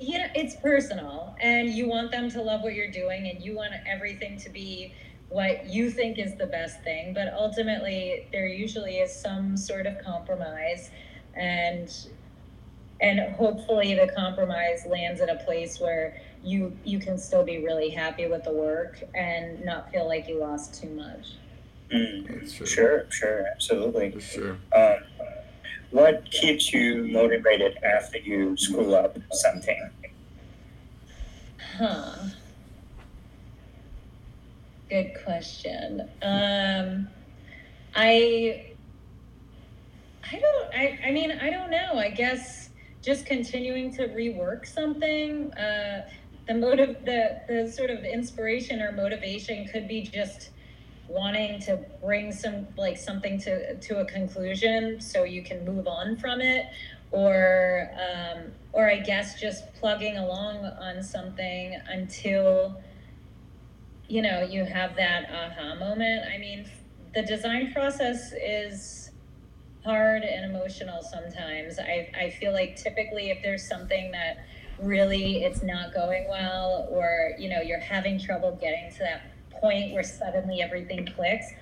[0.00, 3.54] you know it's personal and you want them to love what you're doing and you
[3.54, 4.94] want everything to be
[5.28, 9.94] what you think is the best thing but ultimately there usually is some sort of
[10.04, 10.90] compromise
[11.34, 12.08] and
[13.00, 17.90] and hopefully the compromise lands in a place where you you can still be really
[17.90, 21.34] happy with the work and not feel like you lost too much
[21.90, 24.20] Mm, sure, sure, absolutely.
[24.20, 24.58] Sure.
[24.76, 24.96] Um,
[25.90, 29.90] what keeps you motivated after you screw up something?
[31.76, 32.16] Huh.
[34.90, 36.02] Good question.
[36.22, 37.08] Um,
[37.94, 38.72] I,
[40.30, 40.74] I don't.
[40.74, 40.98] I.
[41.06, 41.94] I mean, I don't know.
[41.94, 42.70] I guess
[43.02, 45.52] just continuing to rework something.
[45.54, 46.08] Uh,
[46.46, 50.50] the motive, the the sort of inspiration or motivation could be just
[51.08, 56.16] wanting to bring some like something to to a conclusion so you can move on
[56.16, 56.66] from it
[57.10, 62.80] or um, or I guess just plugging along on something until
[64.08, 66.24] you know you have that aha moment.
[66.32, 66.66] I mean,
[67.14, 69.10] the design process is
[69.84, 71.78] hard and emotional sometimes.
[71.78, 74.44] I I feel like typically if there's something that
[74.78, 79.22] really it's not going well or you know you're having trouble getting to that
[79.60, 81.52] point where suddenly everything clicks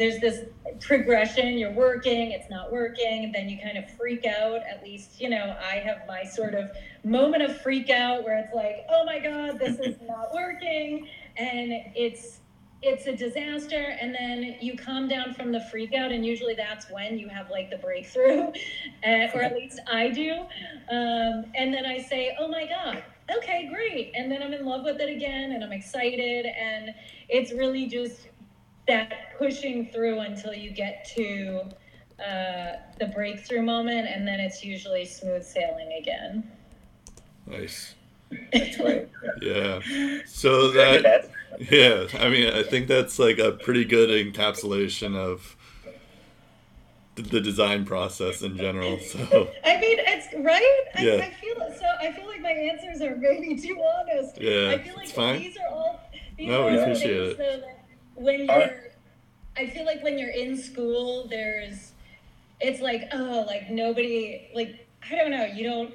[0.00, 0.46] there's this
[0.80, 4.60] progression you're working it's not working and then you kind of freak out.
[4.68, 6.70] At least you know i have my sort of
[7.04, 11.06] moment of freak out where it's like oh my god this is not working.
[11.36, 12.38] And it's
[12.82, 13.94] it's a disaster.
[14.00, 17.50] And then you calm down from the freak out and usually that's when you have
[17.50, 18.44] like the breakthrough
[19.06, 20.32] uh, or at least i do.
[20.90, 23.04] Um, and then i say oh my god
[23.36, 26.90] okay great and then i'm in love with it again and i'm excited and
[27.28, 28.28] it's really just
[28.88, 31.62] that pushing through until you get to
[32.18, 36.50] uh, the breakthrough moment and then it's usually smooth sailing again
[37.50, 37.94] Nice.
[38.52, 39.08] That's right.
[39.42, 39.80] Yeah.
[40.26, 41.30] So that
[41.70, 45.56] yeah, I mean, I think that's like a pretty good encapsulation of
[47.22, 48.98] the, the design process in general.
[49.00, 49.18] So
[49.64, 50.80] I mean, it's right.
[50.96, 51.24] I, Yeah.
[51.24, 51.86] I feel so.
[52.00, 54.40] I feel like my answers are maybe too honest.
[54.40, 55.38] Yeah, I feel like it's fine.
[55.40, 56.00] these are all.
[56.36, 57.68] These No, are we appreciate things so
[58.14, 58.70] when you're,
[59.56, 61.92] I feel like when you're in school, there's,
[62.60, 65.94] it's like oh, like nobody, like I don't know, you don't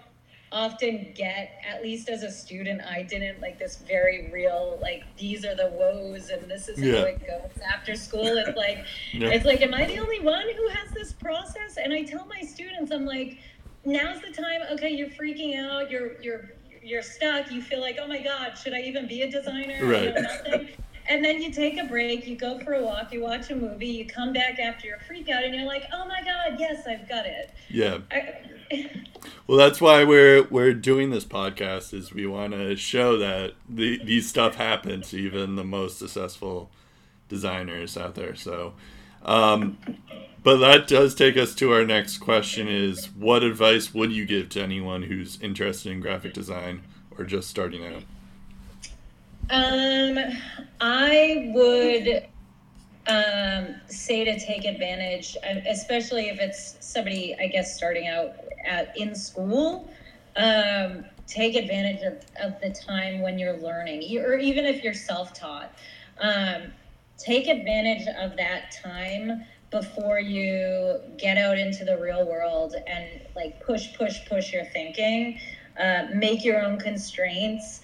[0.52, 5.43] often get at least as a student i didn't like this very real like these
[5.43, 7.00] are the woes and this is Yeah.
[7.00, 9.30] how it goes after school it's like Yeah.
[9.30, 11.78] it's like, am I the only one who has this process?
[11.82, 13.38] And I tell my students, I'm like,
[13.86, 14.62] now's the time.
[14.74, 15.89] Okay, you're freaking out.
[15.89, 16.50] You're you're
[16.84, 17.50] you're stuck.
[17.52, 19.78] You feel like, oh my god, should I even be a designer?
[19.78, 20.14] You Right.
[20.16, 20.66] know.
[21.08, 22.26] And then you take a break.
[22.28, 23.14] You go for a walk.
[23.14, 23.88] You watch a movie.
[23.88, 27.08] You come back after your freak out, and you're like, oh my god, yes, I've
[27.08, 27.52] got it.
[27.70, 28.00] yeah.
[28.12, 28.34] I,
[29.47, 34.03] Well, that's why we're we're doing this podcast is we want to show that the,
[34.03, 36.72] these stuff happens to even the most successful
[37.30, 38.34] designers out there.
[38.36, 38.74] So,
[39.24, 39.78] um,
[40.43, 44.49] but that does take us to our next question: is what advice would you give
[44.49, 46.82] to anyone who's interested in graphic design
[47.16, 48.03] or just starting out?
[49.51, 50.18] Um,
[50.82, 52.26] I would
[53.07, 55.38] um, say to take advantage,
[55.68, 58.34] especially if it's somebody, I guess, starting out
[58.66, 59.89] at in school.
[60.36, 65.74] Um, take advantage of, of the time when you're learning, or even if you're self-taught.
[66.20, 66.74] Um,
[67.18, 73.59] take advantage of that time before you get out into the real world and like
[73.66, 75.39] push, push, push your thinking.
[75.80, 77.82] Uh, make your own constraints.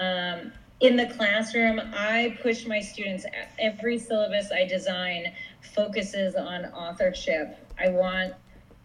[0.00, 3.24] Um, in the classroom, I push my students,
[3.58, 5.32] every syllabus I design
[5.74, 7.56] focuses on authorship.
[7.78, 8.34] I want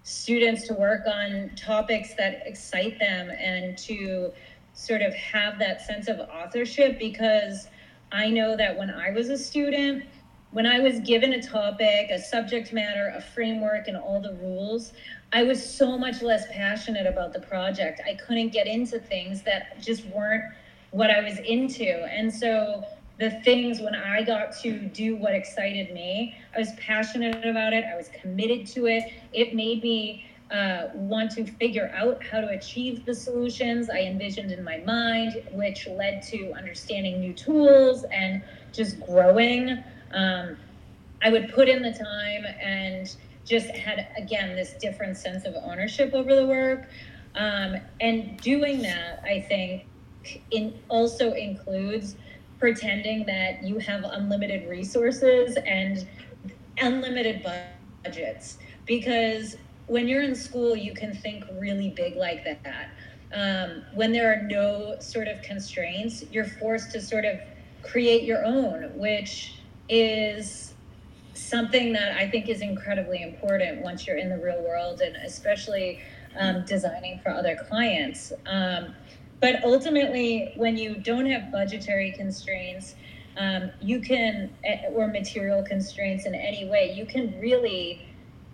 [0.07, 4.31] students to work on topics that excite them and to
[4.71, 7.67] sort of have that sense of authorship because
[8.13, 10.05] I know that when I was a student,
[10.51, 14.93] when I was given a topic, a subject matter, a framework, and all the rules,
[15.33, 17.99] I was so much less passionate about the project.
[18.07, 20.45] I couldn't get into things that just weren't
[20.91, 22.05] what I was into.
[22.05, 22.85] And so
[23.19, 27.83] the things when I got to do what excited me, I was passionate about it,
[27.83, 29.11] I was committed to it.
[29.33, 34.51] It made me uh, want to figure out how to achieve the solutions I envisioned
[34.51, 38.41] in my mind, which led to understanding new tools and
[38.71, 39.83] just growing.
[40.13, 40.57] Um,
[41.21, 43.13] I would put in the time and
[43.45, 46.87] just had, again, this different sense of ownership over the work.
[47.35, 49.85] Um, and doing that, I think,
[50.51, 52.15] in also includes
[52.59, 56.07] pretending that you have unlimited resources and
[56.79, 57.45] unlimited
[58.03, 58.57] budgets.
[58.85, 62.89] Because when you're in school you can think really big like that.
[63.33, 67.39] Um, when there are no sort of constraints you're forced to sort of
[67.83, 70.73] create your own which is
[71.33, 75.99] something that i think is incredibly important once you're in the real world and especially
[76.39, 78.33] um, designing for other clients.
[78.45, 78.93] Um,
[79.39, 82.95] but ultimately when you don't have budgetary constraints
[83.37, 88.07] um, you can eh, or material constraints in any way you can really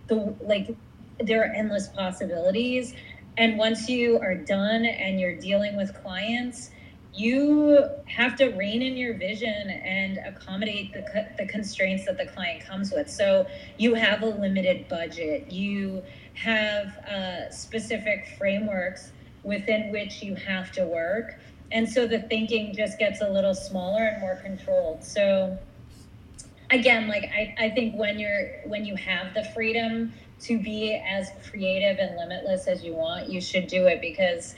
[0.08, 0.76] the like
[1.20, 2.94] there are endless possibilities.
[3.38, 6.72] And once you are done and you're dealing with clients
[7.16, 12.66] you have to rein in your vision and accommodate the, the constraints that the client
[12.66, 13.08] comes with.
[13.08, 13.46] So
[13.78, 15.52] you have a limited budget.
[15.52, 16.02] You
[16.34, 19.12] have uh, specific frameworks
[19.44, 21.40] within which you have to work.
[21.72, 25.04] And so the thinking just gets a little smaller and more controlled.
[25.04, 25.58] So
[26.74, 31.30] again like I, I think when you're when you have the freedom to be as
[31.50, 34.56] creative and limitless as you want you should do it because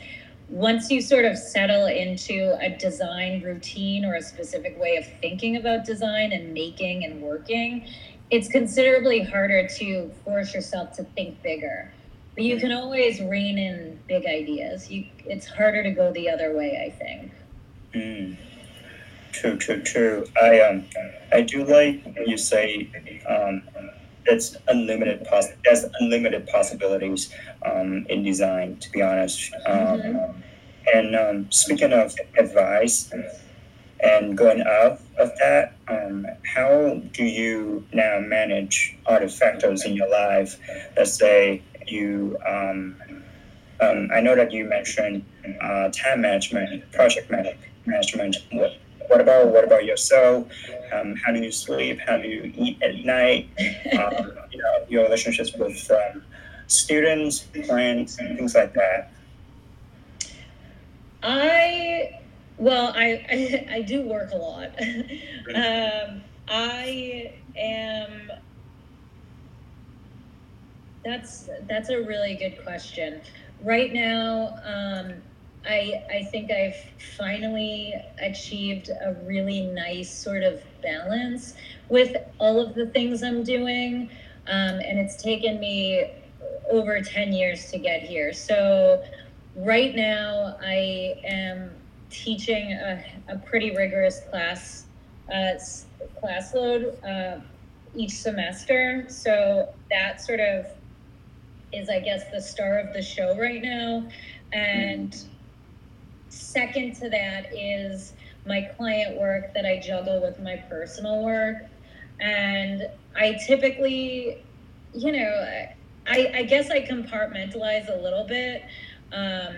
[0.47, 5.57] once you sort of settle into a design routine or a specific way of thinking
[5.57, 7.85] about design and making and working
[8.31, 11.91] it's considerably harder to force yourself to think bigger
[12.37, 16.83] you can always rein in big ideas you it's harder to go the other way
[16.85, 17.31] i think
[17.93, 18.35] Mm.
[19.31, 20.25] True, true, true.
[20.41, 20.85] I um,
[21.31, 22.89] I do like when you say
[23.27, 23.61] um,
[24.25, 25.47] it's unlimited pos.
[25.63, 27.33] There's unlimited possibilities
[27.65, 28.77] um, in design.
[28.77, 30.43] To be honest, um, Mhm.
[30.93, 33.11] and um, speaking of advice,
[34.03, 40.59] And going out of that, um, how do you now manage artifactos in your life?
[40.97, 41.61] Let's say
[41.91, 42.95] you, um,
[43.81, 45.25] um, I know that you mentioned
[45.61, 48.35] uh, time management, project management.
[48.51, 48.77] What,
[49.07, 50.47] what about what about yourself?
[50.91, 51.99] Um, how do you sleep?
[51.99, 53.49] How do you eat at night?
[53.95, 56.23] Um, you know, your relationships with um,
[56.67, 59.11] students, friends, and things like that.
[61.23, 62.19] I
[62.57, 64.69] well, I I, I do work a lot.
[65.55, 68.31] um, I am.
[71.05, 73.21] That's that's a really good question.
[73.61, 75.13] Right now, um,
[75.63, 76.75] I I think I've
[77.15, 81.53] finally achieved a really nice sort of balance
[81.89, 84.09] with all of the things I'm doing,
[84.47, 86.11] um, and it's taken me
[86.71, 88.33] over ten years to get here.
[88.33, 89.03] So
[89.55, 91.69] right now, I am
[92.09, 94.85] teaching a, a pretty rigorous class
[95.31, 95.53] uh,
[96.19, 97.39] class load uh,
[97.95, 99.05] each semester.
[99.07, 100.65] So that sort of
[101.75, 104.07] is, I guess, the star of the show right now.
[104.53, 105.15] And
[106.29, 108.13] second to that is
[108.45, 111.57] my client work that I juggle with my personal work.
[112.19, 114.43] And I typically,
[114.93, 115.65] you know,
[116.07, 118.63] I, I guess I compartmentalize a little bit.
[119.11, 119.55] Um,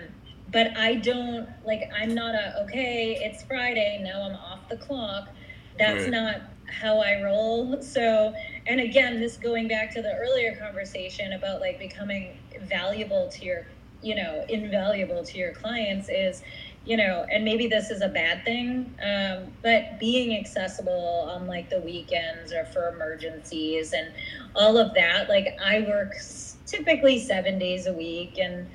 [0.50, 5.28] but I don't like I'm not a okay, it's Friday, now I'm off the clock.
[5.78, 6.10] That's right.
[6.10, 7.80] not how I roll.
[7.82, 8.34] So,
[8.66, 13.66] and again, this going back to the earlier conversation about like becoming valuable to your,
[14.02, 16.42] you know, invaluable to your clients is,
[16.84, 21.68] you know, and maybe this is a bad thing, um, but being accessible on like
[21.68, 24.12] the weekends or for emergencies and
[24.54, 25.28] all of that.
[25.28, 26.14] Like I work
[26.66, 28.68] typically seven days a week and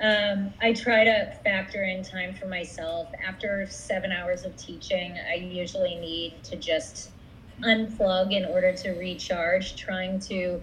[0.00, 3.08] um, I try to factor in time for myself.
[3.26, 7.10] After seven hours of teaching, I usually need to just
[7.64, 9.76] unplug in order to recharge.
[9.76, 10.60] Trying to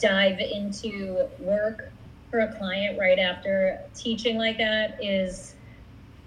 [0.00, 1.92] dive into work
[2.30, 5.54] for a client right after teaching like that is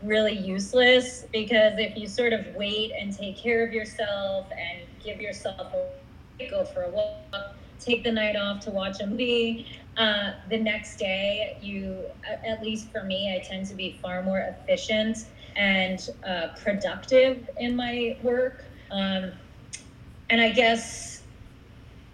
[0.01, 5.22] really useless because if you sort of wait and take care of yourself and give
[5.22, 9.67] yourself a go for a walk, take the night off to watch a movie,
[9.97, 12.05] uh, the next day, you,
[12.47, 15.17] at least for me, I tend to be far more efficient
[15.55, 18.65] and uh, productive in my work.
[18.91, 19.34] Um,
[20.32, 21.24] and I guess,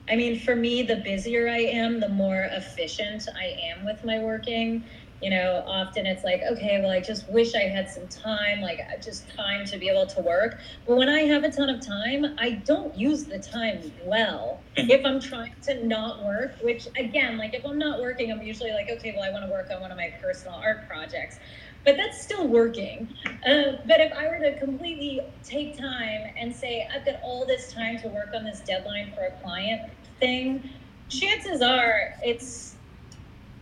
[0.09, 4.19] I mean, for me, the busier I am, the more efficient I am with my
[4.19, 4.85] working.
[5.21, 8.79] You know often it's like okay well i just wish i had some time like
[9.03, 10.59] just time to be able to work.
[10.85, 14.65] But when i have a ton of time i don't use the time well.
[14.77, 14.91] Mm-hmm.
[14.91, 18.71] if i'm trying to not work which again like if i'm not working i'm usually
[18.71, 21.37] like okay well i want to work on one of my personal art projects
[21.85, 26.87] but that's still working uh, but if i were to completely take time and say
[26.93, 30.69] i've got all this time to work on this deadline for a client thing
[31.09, 32.67] chances are it's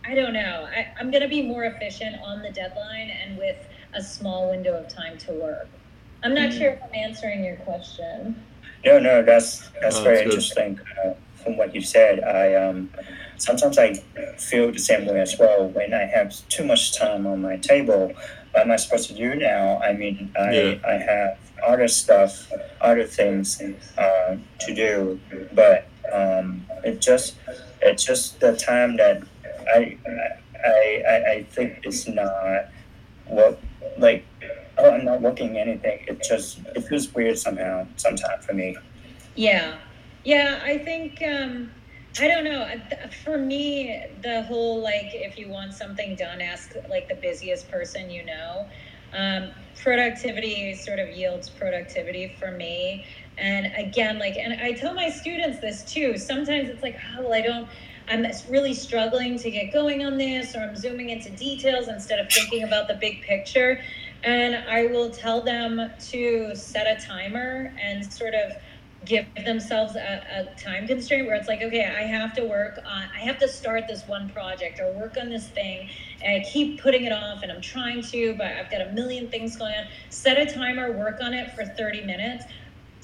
[0.08, 0.68] I don't know.
[0.70, 3.56] I, I'm going to be more efficient on the deadline and with
[3.92, 5.68] a small window of time to work.
[6.22, 6.58] I'm not mm.
[6.58, 8.40] sure if I'm answering your question.
[8.84, 10.80] No, no, that's that's oh, very that's interesting.
[11.04, 12.90] Uh, from what you said, I um,
[13.38, 13.94] sometimes I
[14.38, 15.68] feel the same way as well.
[15.68, 18.12] When I have too much time on my table,
[18.52, 19.80] what am I supposed to do now?
[19.80, 20.78] I mean, I yeah.
[20.86, 23.60] I have other stuff, other things
[23.98, 25.20] uh, to do,
[25.52, 27.36] but um, it just
[27.82, 29.22] it's just the time that
[29.74, 29.98] I,
[30.64, 32.68] I, I, I think it's not
[33.26, 33.60] what
[33.98, 34.24] like
[34.78, 36.04] oh I'm not working anything.
[36.06, 38.76] It just it feels weird somehow sometimes for me.
[39.34, 39.76] Yeah,
[40.24, 40.60] yeah.
[40.64, 41.70] I think um,
[42.18, 42.66] I don't know.
[43.24, 48.10] For me, the whole like if you want something done, ask like the busiest person
[48.10, 48.66] you know.
[49.12, 49.50] Um,
[49.82, 53.06] productivity sort of yields productivity for me.
[53.38, 56.16] And again, like, and I tell my students this too.
[56.18, 57.68] Sometimes it's like, oh, well, I don't
[58.08, 62.30] I'm really struggling to get going on this, or I'm zooming into details instead of
[62.30, 63.80] thinking about the big picture.
[64.22, 68.52] And I will tell them to set a timer and sort of
[69.04, 73.08] give themselves a, a, time constraint where it's like, okay, I have to work on,
[73.14, 75.88] I have to start this one project or work on this thing.
[76.22, 79.28] And I keep putting it off and I'm trying to, but I've got a million
[79.28, 79.84] things going on.
[80.10, 82.44] Set a timer, work on it for 30 minutes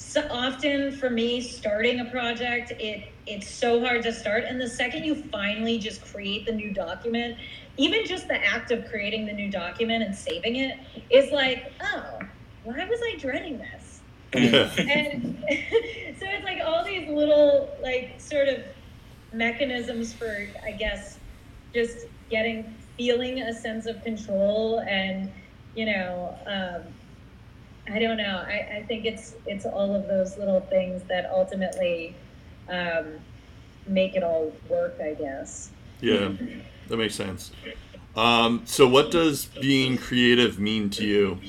[0.03, 4.69] so often for me starting a project it it's so hard to start and the
[4.69, 7.37] second you finally just create the new document
[7.77, 10.79] even just the act of creating the new document and saving it
[11.11, 12.19] is like oh
[12.65, 13.82] why was i dreading this
[14.35, 15.45] and
[16.19, 18.61] so it's like all these little like sort of
[19.33, 21.19] mechanisms for i guess
[21.75, 25.31] just getting feeling a sense of control and
[25.75, 26.83] you know um,
[27.91, 28.45] I don't know.
[28.47, 32.15] I, I think it's it's all of those little things that ultimately
[32.69, 33.15] um,
[33.87, 34.97] make it all work.
[35.03, 35.71] I guess.
[36.01, 36.33] Yeah,
[36.89, 37.51] that makes sense.
[38.15, 41.41] Um, so, what does being creative mean to you?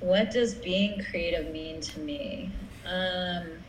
[0.00, 2.52] What does being creative mean to me?
[2.84, 3.64] Um,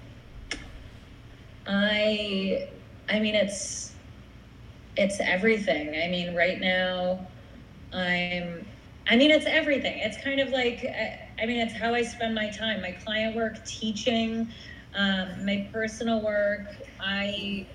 [1.65, 2.69] I,
[3.09, 3.95] I mean, it's
[4.97, 5.89] it's everything.
[6.03, 7.27] I mean, right now,
[7.93, 8.67] I'm.
[9.07, 9.99] I mean, it's everything.
[9.99, 10.85] It's kind of like,
[11.41, 12.81] I mean, it's how I spend my time.
[12.81, 14.51] My client work, teaching,
[14.93, 16.67] um, my personal work.
[16.99, 17.67] I,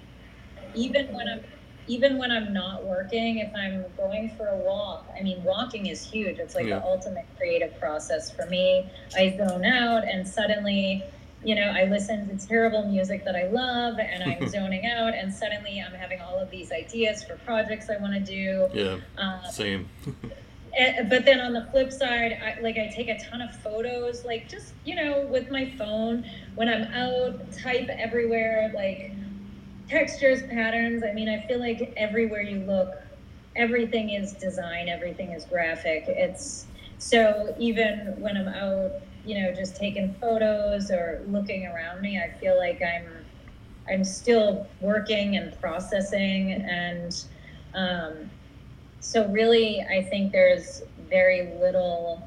[0.75, 1.41] even when I'm
[1.89, 6.05] even when I'm not working, if I'm going for a walk, I mean, walking is
[6.05, 6.39] huge.
[6.39, 6.79] It's like yeah.
[6.79, 8.91] the ultimate creative process for me.
[9.17, 11.05] I zone out and suddenly,
[11.45, 15.33] you know, I listen to terrible music that I love and I'm zoning out and
[15.33, 18.69] suddenly I'm having all of these ideas for projects I want to do.
[18.73, 18.97] Yeah.
[19.19, 19.89] Um, same.
[20.77, 24.25] and, but then on the flip side, I, like I take a ton of photos,
[24.25, 29.13] like just, you know, with my phone when I'm out, type everywhere, like,
[29.89, 31.03] textures, patterns.
[31.05, 32.95] I mean, I feel like everywhere you look,
[33.55, 36.05] everything is design, everything is graphic.
[36.09, 36.67] It's
[36.99, 38.93] so even when I'm out,
[39.25, 43.07] you know, just taking photos or looking around me, I feel like I'm
[43.89, 47.25] I'm still working and processing and
[47.75, 48.31] um,
[49.01, 52.27] so really I think there's very little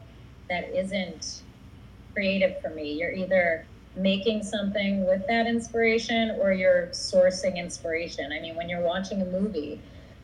[0.49, 1.43] that isn't
[2.13, 2.93] creative for me.
[2.93, 3.65] You're either
[4.01, 8.31] making something with that inspiration or you're sourcing inspiration.
[8.31, 9.81] I mean, when you're watching a movie,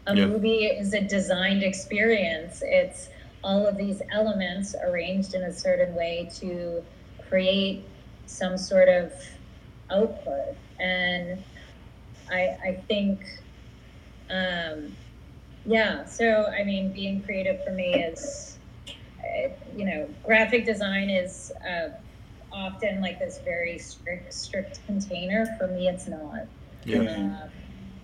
[0.07, 2.61] a movie is a designed experience.
[2.63, 3.09] It's
[3.43, 6.83] all of these elements arranged in a certain way to
[7.27, 7.83] create
[8.27, 9.11] some sort of
[9.89, 10.55] output.
[10.79, 11.43] And
[12.31, 13.25] I, I think,
[14.29, 14.95] um,
[15.65, 18.57] yeah, so I mean, being creative for me is,
[18.87, 21.51] uh, you know, graphic design is.
[21.67, 21.89] Uh,
[22.55, 25.45] often like this very strict strict container.
[25.59, 26.47] For me, it's not.
[26.85, 27.01] Yeah.
[27.01, 27.49] Uh,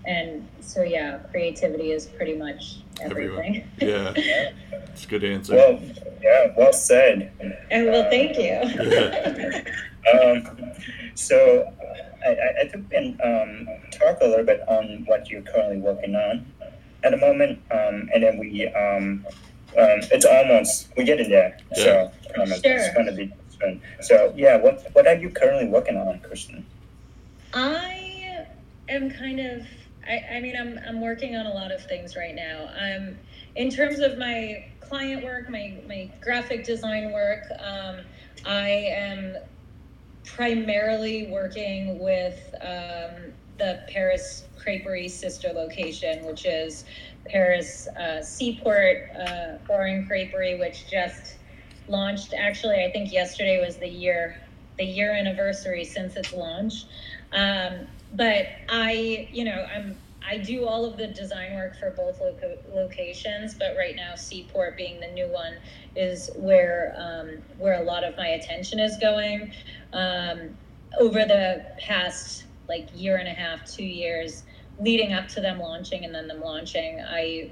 [0.06, 3.64] and so yeah, creativity is pretty much everything.
[3.80, 4.16] Everyone.
[4.16, 4.52] Yeah,
[4.94, 5.56] it's a good answer.
[5.56, 5.80] Well,
[6.22, 7.32] yeah, well said.
[7.70, 8.60] And well, thank you.
[10.14, 10.74] um,
[11.16, 11.72] so
[12.26, 16.16] I, I think we can um, talk a little bit on what you're currently working
[16.16, 16.46] on
[17.04, 19.26] at the moment, um, and then we um,
[19.78, 21.58] um, it's almost we get in there.
[21.76, 21.84] Yeah.
[21.84, 22.60] So um, sure.
[22.64, 23.32] it's going to be
[24.02, 26.66] so yeah, what what are you currently working on, Kristen?
[27.54, 28.46] I
[28.90, 29.66] am kind of.
[30.08, 32.70] I, I mean, I'm I'm working on a lot of things right now.
[32.80, 33.18] I'm
[33.56, 37.44] in terms of my client work, my my graphic design work.
[37.60, 38.00] Um,
[38.46, 39.38] I am
[40.26, 46.86] primarily working with um, the Paris Creperie sister location, which is
[47.26, 51.38] Paris uh, Seaport uh, Boring Creperie, which just
[51.92, 52.34] launched.
[52.34, 54.42] Actually, I think yesterday was the year
[54.78, 56.86] the year anniversary since its launch.
[57.34, 62.20] Um, but I, you know, I'm I do all of the design work for both
[62.20, 65.56] loco- locations, but right now Seaport being the new one
[65.96, 69.52] is where um, where a lot of my attention is going.
[69.94, 70.58] Um,
[71.00, 74.44] over the past like year and a half, two years,
[74.80, 77.52] leading up to them launching and then them launching, I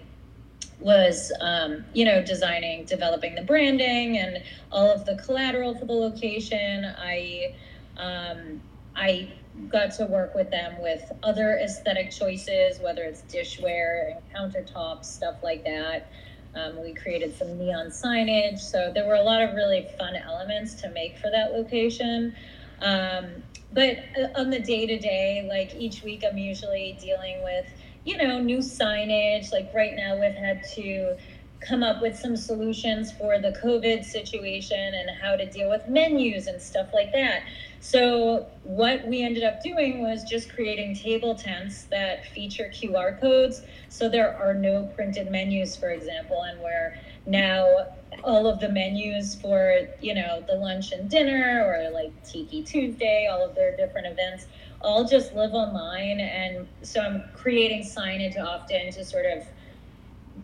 [0.79, 5.93] was um, you know designing developing the branding and all of the collateral for the
[5.93, 6.85] location.
[6.85, 7.55] I
[7.97, 8.61] um,
[8.95, 9.31] i
[9.67, 15.35] got to work with them with other aesthetic choices whether it's dishware and countertops stuff
[15.43, 16.11] like that.
[16.55, 20.73] Um, we created some neon signage so there were a lot of really fun elements
[20.75, 22.33] to make for that location.
[22.81, 27.65] Um, but uh, on the day to day like each week i'm usually dealing with
[28.09, 29.51] you know, new signage.
[29.51, 31.15] Like right now, we've had to
[31.59, 36.47] come up with some solutions for the COVID situation and how to deal with menus
[36.47, 37.43] and stuff like that.
[37.81, 43.61] So, what we ended up doing was just creating table tents that feature QR codes.
[43.89, 46.97] So, there are no printed menus, for example, and where
[47.27, 47.87] now
[48.23, 53.29] all of the menus for, you know, the lunch and dinner or like Tiki Tuesday,
[53.31, 54.47] all of their different events
[54.81, 56.19] all just live online.
[56.19, 59.45] And so I'm creating signage often to sort of,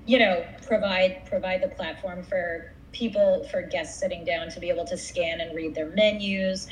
[0.06, 4.86] you know, provide provide the platform for people for guests sitting down to be able
[4.86, 6.68] to scan and read their menus.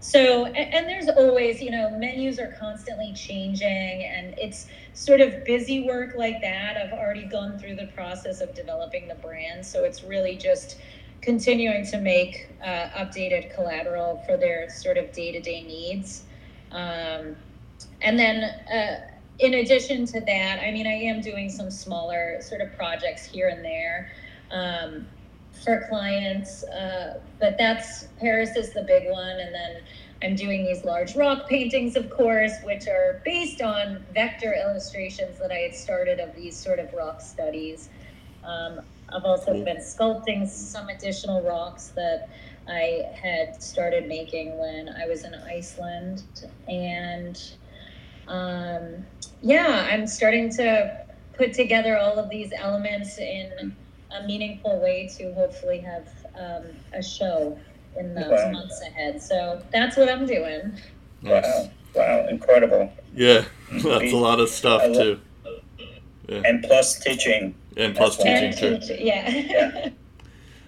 [0.00, 5.44] So, and, and there's always, you know, menus are constantly changing, and it's sort of
[5.44, 6.76] busy work like that.
[6.76, 9.66] I've already gone through the process of developing the brand.
[9.66, 10.78] So it's really just
[11.20, 16.24] continuing to make uh, updated collateral for their sort of day to day needs.
[16.72, 17.36] Um,
[18.02, 22.60] and then, uh, in addition to that, I mean, I am doing some smaller sort
[22.60, 24.10] of projects here and there.
[24.50, 25.06] Um,
[25.64, 26.64] for clients.
[26.64, 29.82] Uh, but that's Paris is the big one, and then
[30.22, 35.50] I'm doing these large rock paintings, of course, which are based on vector illustrations that
[35.50, 37.88] I had started of these sort of rock studies.
[38.44, 42.28] Um, I've also been sculpting some additional rocks that
[42.68, 46.24] I had started making when I was in Iceland.
[46.68, 47.40] And
[48.26, 49.06] um,
[49.42, 53.74] yeah, I'm starting to put together all of these elements in
[54.10, 56.08] a meaningful way to hopefully have
[56.38, 57.58] um, a show
[57.96, 58.50] in the wow.
[58.52, 59.22] months ahead.
[59.22, 60.78] So that's what I'm doing.
[61.22, 61.44] Nice.
[61.44, 61.70] Wow.
[61.94, 62.92] Wow, incredible.
[63.14, 65.18] Yeah, that's a lot of stuff too.
[66.28, 66.42] Yeah.
[66.44, 67.54] And plus teaching.
[67.76, 68.78] And plus teaching too.
[68.78, 69.28] Teach, yeah.
[69.28, 69.88] yeah.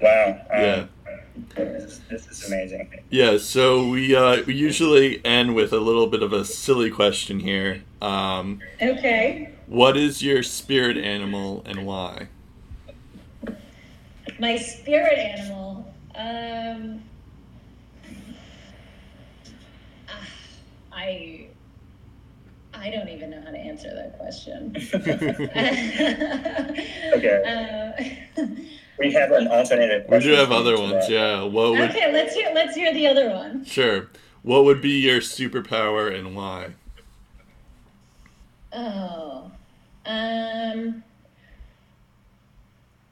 [0.01, 0.41] Wow.
[0.51, 0.87] Um, yeah.
[1.55, 3.03] This, this is amazing.
[3.11, 7.41] Yeah, so we uh, we usually end with a little bit of a silly question
[7.41, 7.83] here.
[8.01, 9.55] Um, okay.
[9.67, 12.29] What is your spirit animal and why?
[14.39, 15.93] My spirit animal.
[16.15, 17.03] Um,
[20.93, 21.49] I
[22.75, 24.75] I don't even know how to answer that question.
[27.15, 27.93] okay.
[28.37, 28.43] Uh,
[29.01, 30.07] we have an alternative.
[30.09, 31.09] We do have other ones.
[31.09, 31.43] Yeah.
[31.43, 31.91] What would?
[31.91, 32.53] Okay, let's hear.
[32.55, 33.65] Let's hear the other one.
[33.65, 34.09] Sure.
[34.43, 36.75] What would be your superpower and why?
[38.73, 39.51] Oh.
[40.07, 41.03] Um.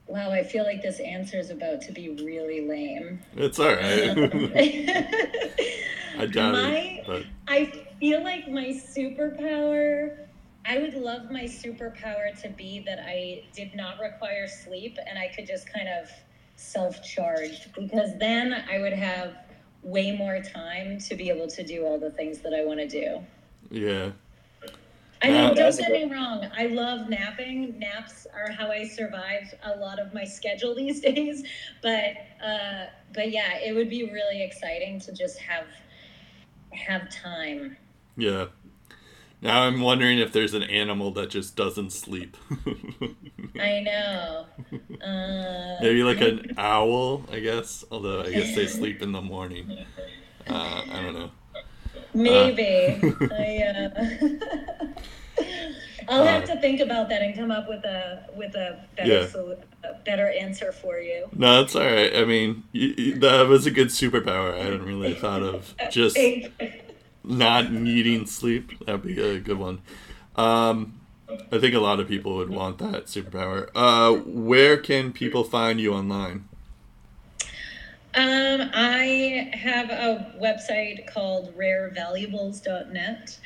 [0.07, 3.21] Wow, I feel like this answer is about to be really lame.
[3.37, 4.09] It's all right.
[4.09, 4.53] Um,
[6.19, 7.05] I doubt my, it.
[7.07, 7.25] But...
[7.47, 7.67] I
[8.01, 10.28] feel like my superpower.
[10.69, 15.29] I would love my superpower to be that I did not require sleep and I
[15.35, 16.11] could just kind of
[16.57, 19.35] self charge because then I would have
[19.83, 22.87] way more time to be able to do all the things that I want to
[22.87, 23.25] do.
[23.71, 24.11] Yeah.
[25.23, 26.47] I mean, don't get me wrong.
[26.57, 27.79] I love napping.
[27.79, 31.45] Naps are how I survive a lot of my schedule these days.
[31.83, 35.65] But, uh, but yeah, it would be really exciting to just have
[36.73, 37.77] have time.
[38.17, 38.47] Yeah.
[39.41, 42.37] Now I'm wondering if there's an animal that just doesn't sleep.
[43.61, 44.47] I know.
[45.01, 47.85] Uh, Maybe like an owl, I guess.
[47.91, 49.85] Although I guess they sleep in the morning.
[50.49, 51.31] Uh, I don't know.
[52.15, 52.99] Maybe.
[53.03, 55.45] Uh, I, uh,
[56.09, 59.27] I'll have to think about that and come up with a with a better yeah.
[59.27, 61.29] sol- a better answer for you.
[61.33, 62.17] No, that's all right.
[62.17, 64.55] I mean, you, you, that was a good superpower.
[64.55, 66.17] I hadn't really thought of just
[67.29, 68.79] not needing sleep.
[68.87, 69.81] That'd be a good one.
[70.37, 73.69] Um, I think a lot of people would want that superpower.
[73.75, 76.49] Uh, where can people find you online?
[78.15, 83.39] Um, I have a website called rarevaluables.net,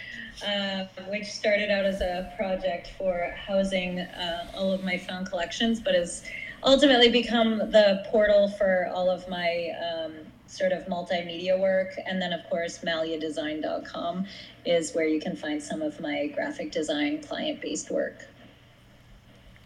[0.46, 5.80] uh, which started out as a project for housing uh, all of my found collections,
[5.80, 6.24] but has
[6.62, 10.14] ultimately become the portal for all of my um,
[10.52, 11.94] sort of multimedia work.
[12.06, 14.26] And then, of course, maliadesign.com
[14.66, 18.26] is where you can find some of my graphic design client based work.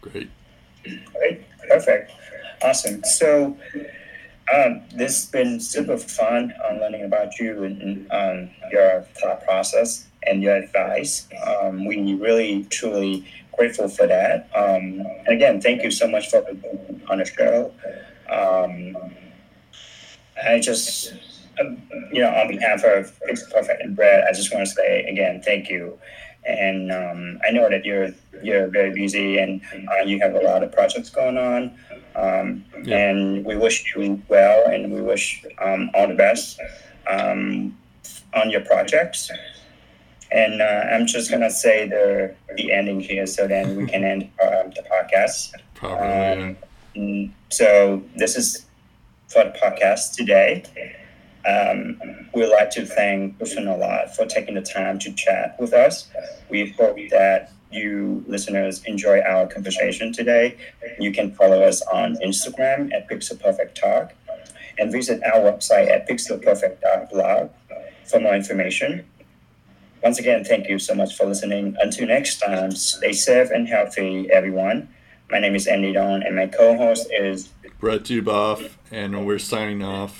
[0.01, 0.29] Great.
[0.83, 1.43] Great.
[1.67, 2.11] Perfect.
[2.63, 3.03] Awesome.
[3.03, 3.57] So,
[4.53, 10.07] um, this has been super fun on learning about you and um, your thought process
[10.25, 11.27] and your advice.
[11.45, 13.25] Um, we really, truly
[13.57, 14.49] grateful for that.
[14.55, 17.73] Um, and again, thank you so much for being on the show.
[18.29, 18.95] Um,
[20.45, 21.13] I just,
[21.59, 21.81] um,
[22.11, 25.41] you know, on behalf of Pixel Perfect and Brett, I just want to say again,
[25.41, 25.97] thank you.
[26.45, 26.91] And
[27.45, 28.09] I know that you're
[28.41, 29.61] you're very busy and
[29.91, 31.77] uh, you have a lot of projects going on.
[32.15, 33.09] Um, yeah.
[33.09, 36.59] And we wish you well and we wish um, all the best
[37.09, 37.77] um,
[38.33, 39.31] on your projects.
[40.31, 44.03] And uh, I'm just going to say the, the ending here so then we can
[44.03, 45.51] end um, the podcast.
[45.73, 46.57] Probably,
[46.95, 47.27] yeah.
[47.49, 48.66] So this is
[49.27, 50.63] for the podcast today.
[51.45, 51.99] Um,
[52.33, 56.09] we'd like to thank Kristen a lot for taking the time to chat with us.
[56.49, 60.57] We hope that you listeners enjoy our conversation today,
[60.99, 64.13] you can follow us on Instagram at Pixel Perfect Talk
[64.77, 67.49] and visit our website at pixelperfect.blog
[68.05, 69.05] for more information.
[70.03, 71.75] Once again, thank you so much for listening.
[71.79, 74.89] Until next time, stay safe and healthy, everyone.
[75.29, 77.49] My name is Andy Don, and my co host is
[77.79, 80.19] Brett Duboff, and we're signing off.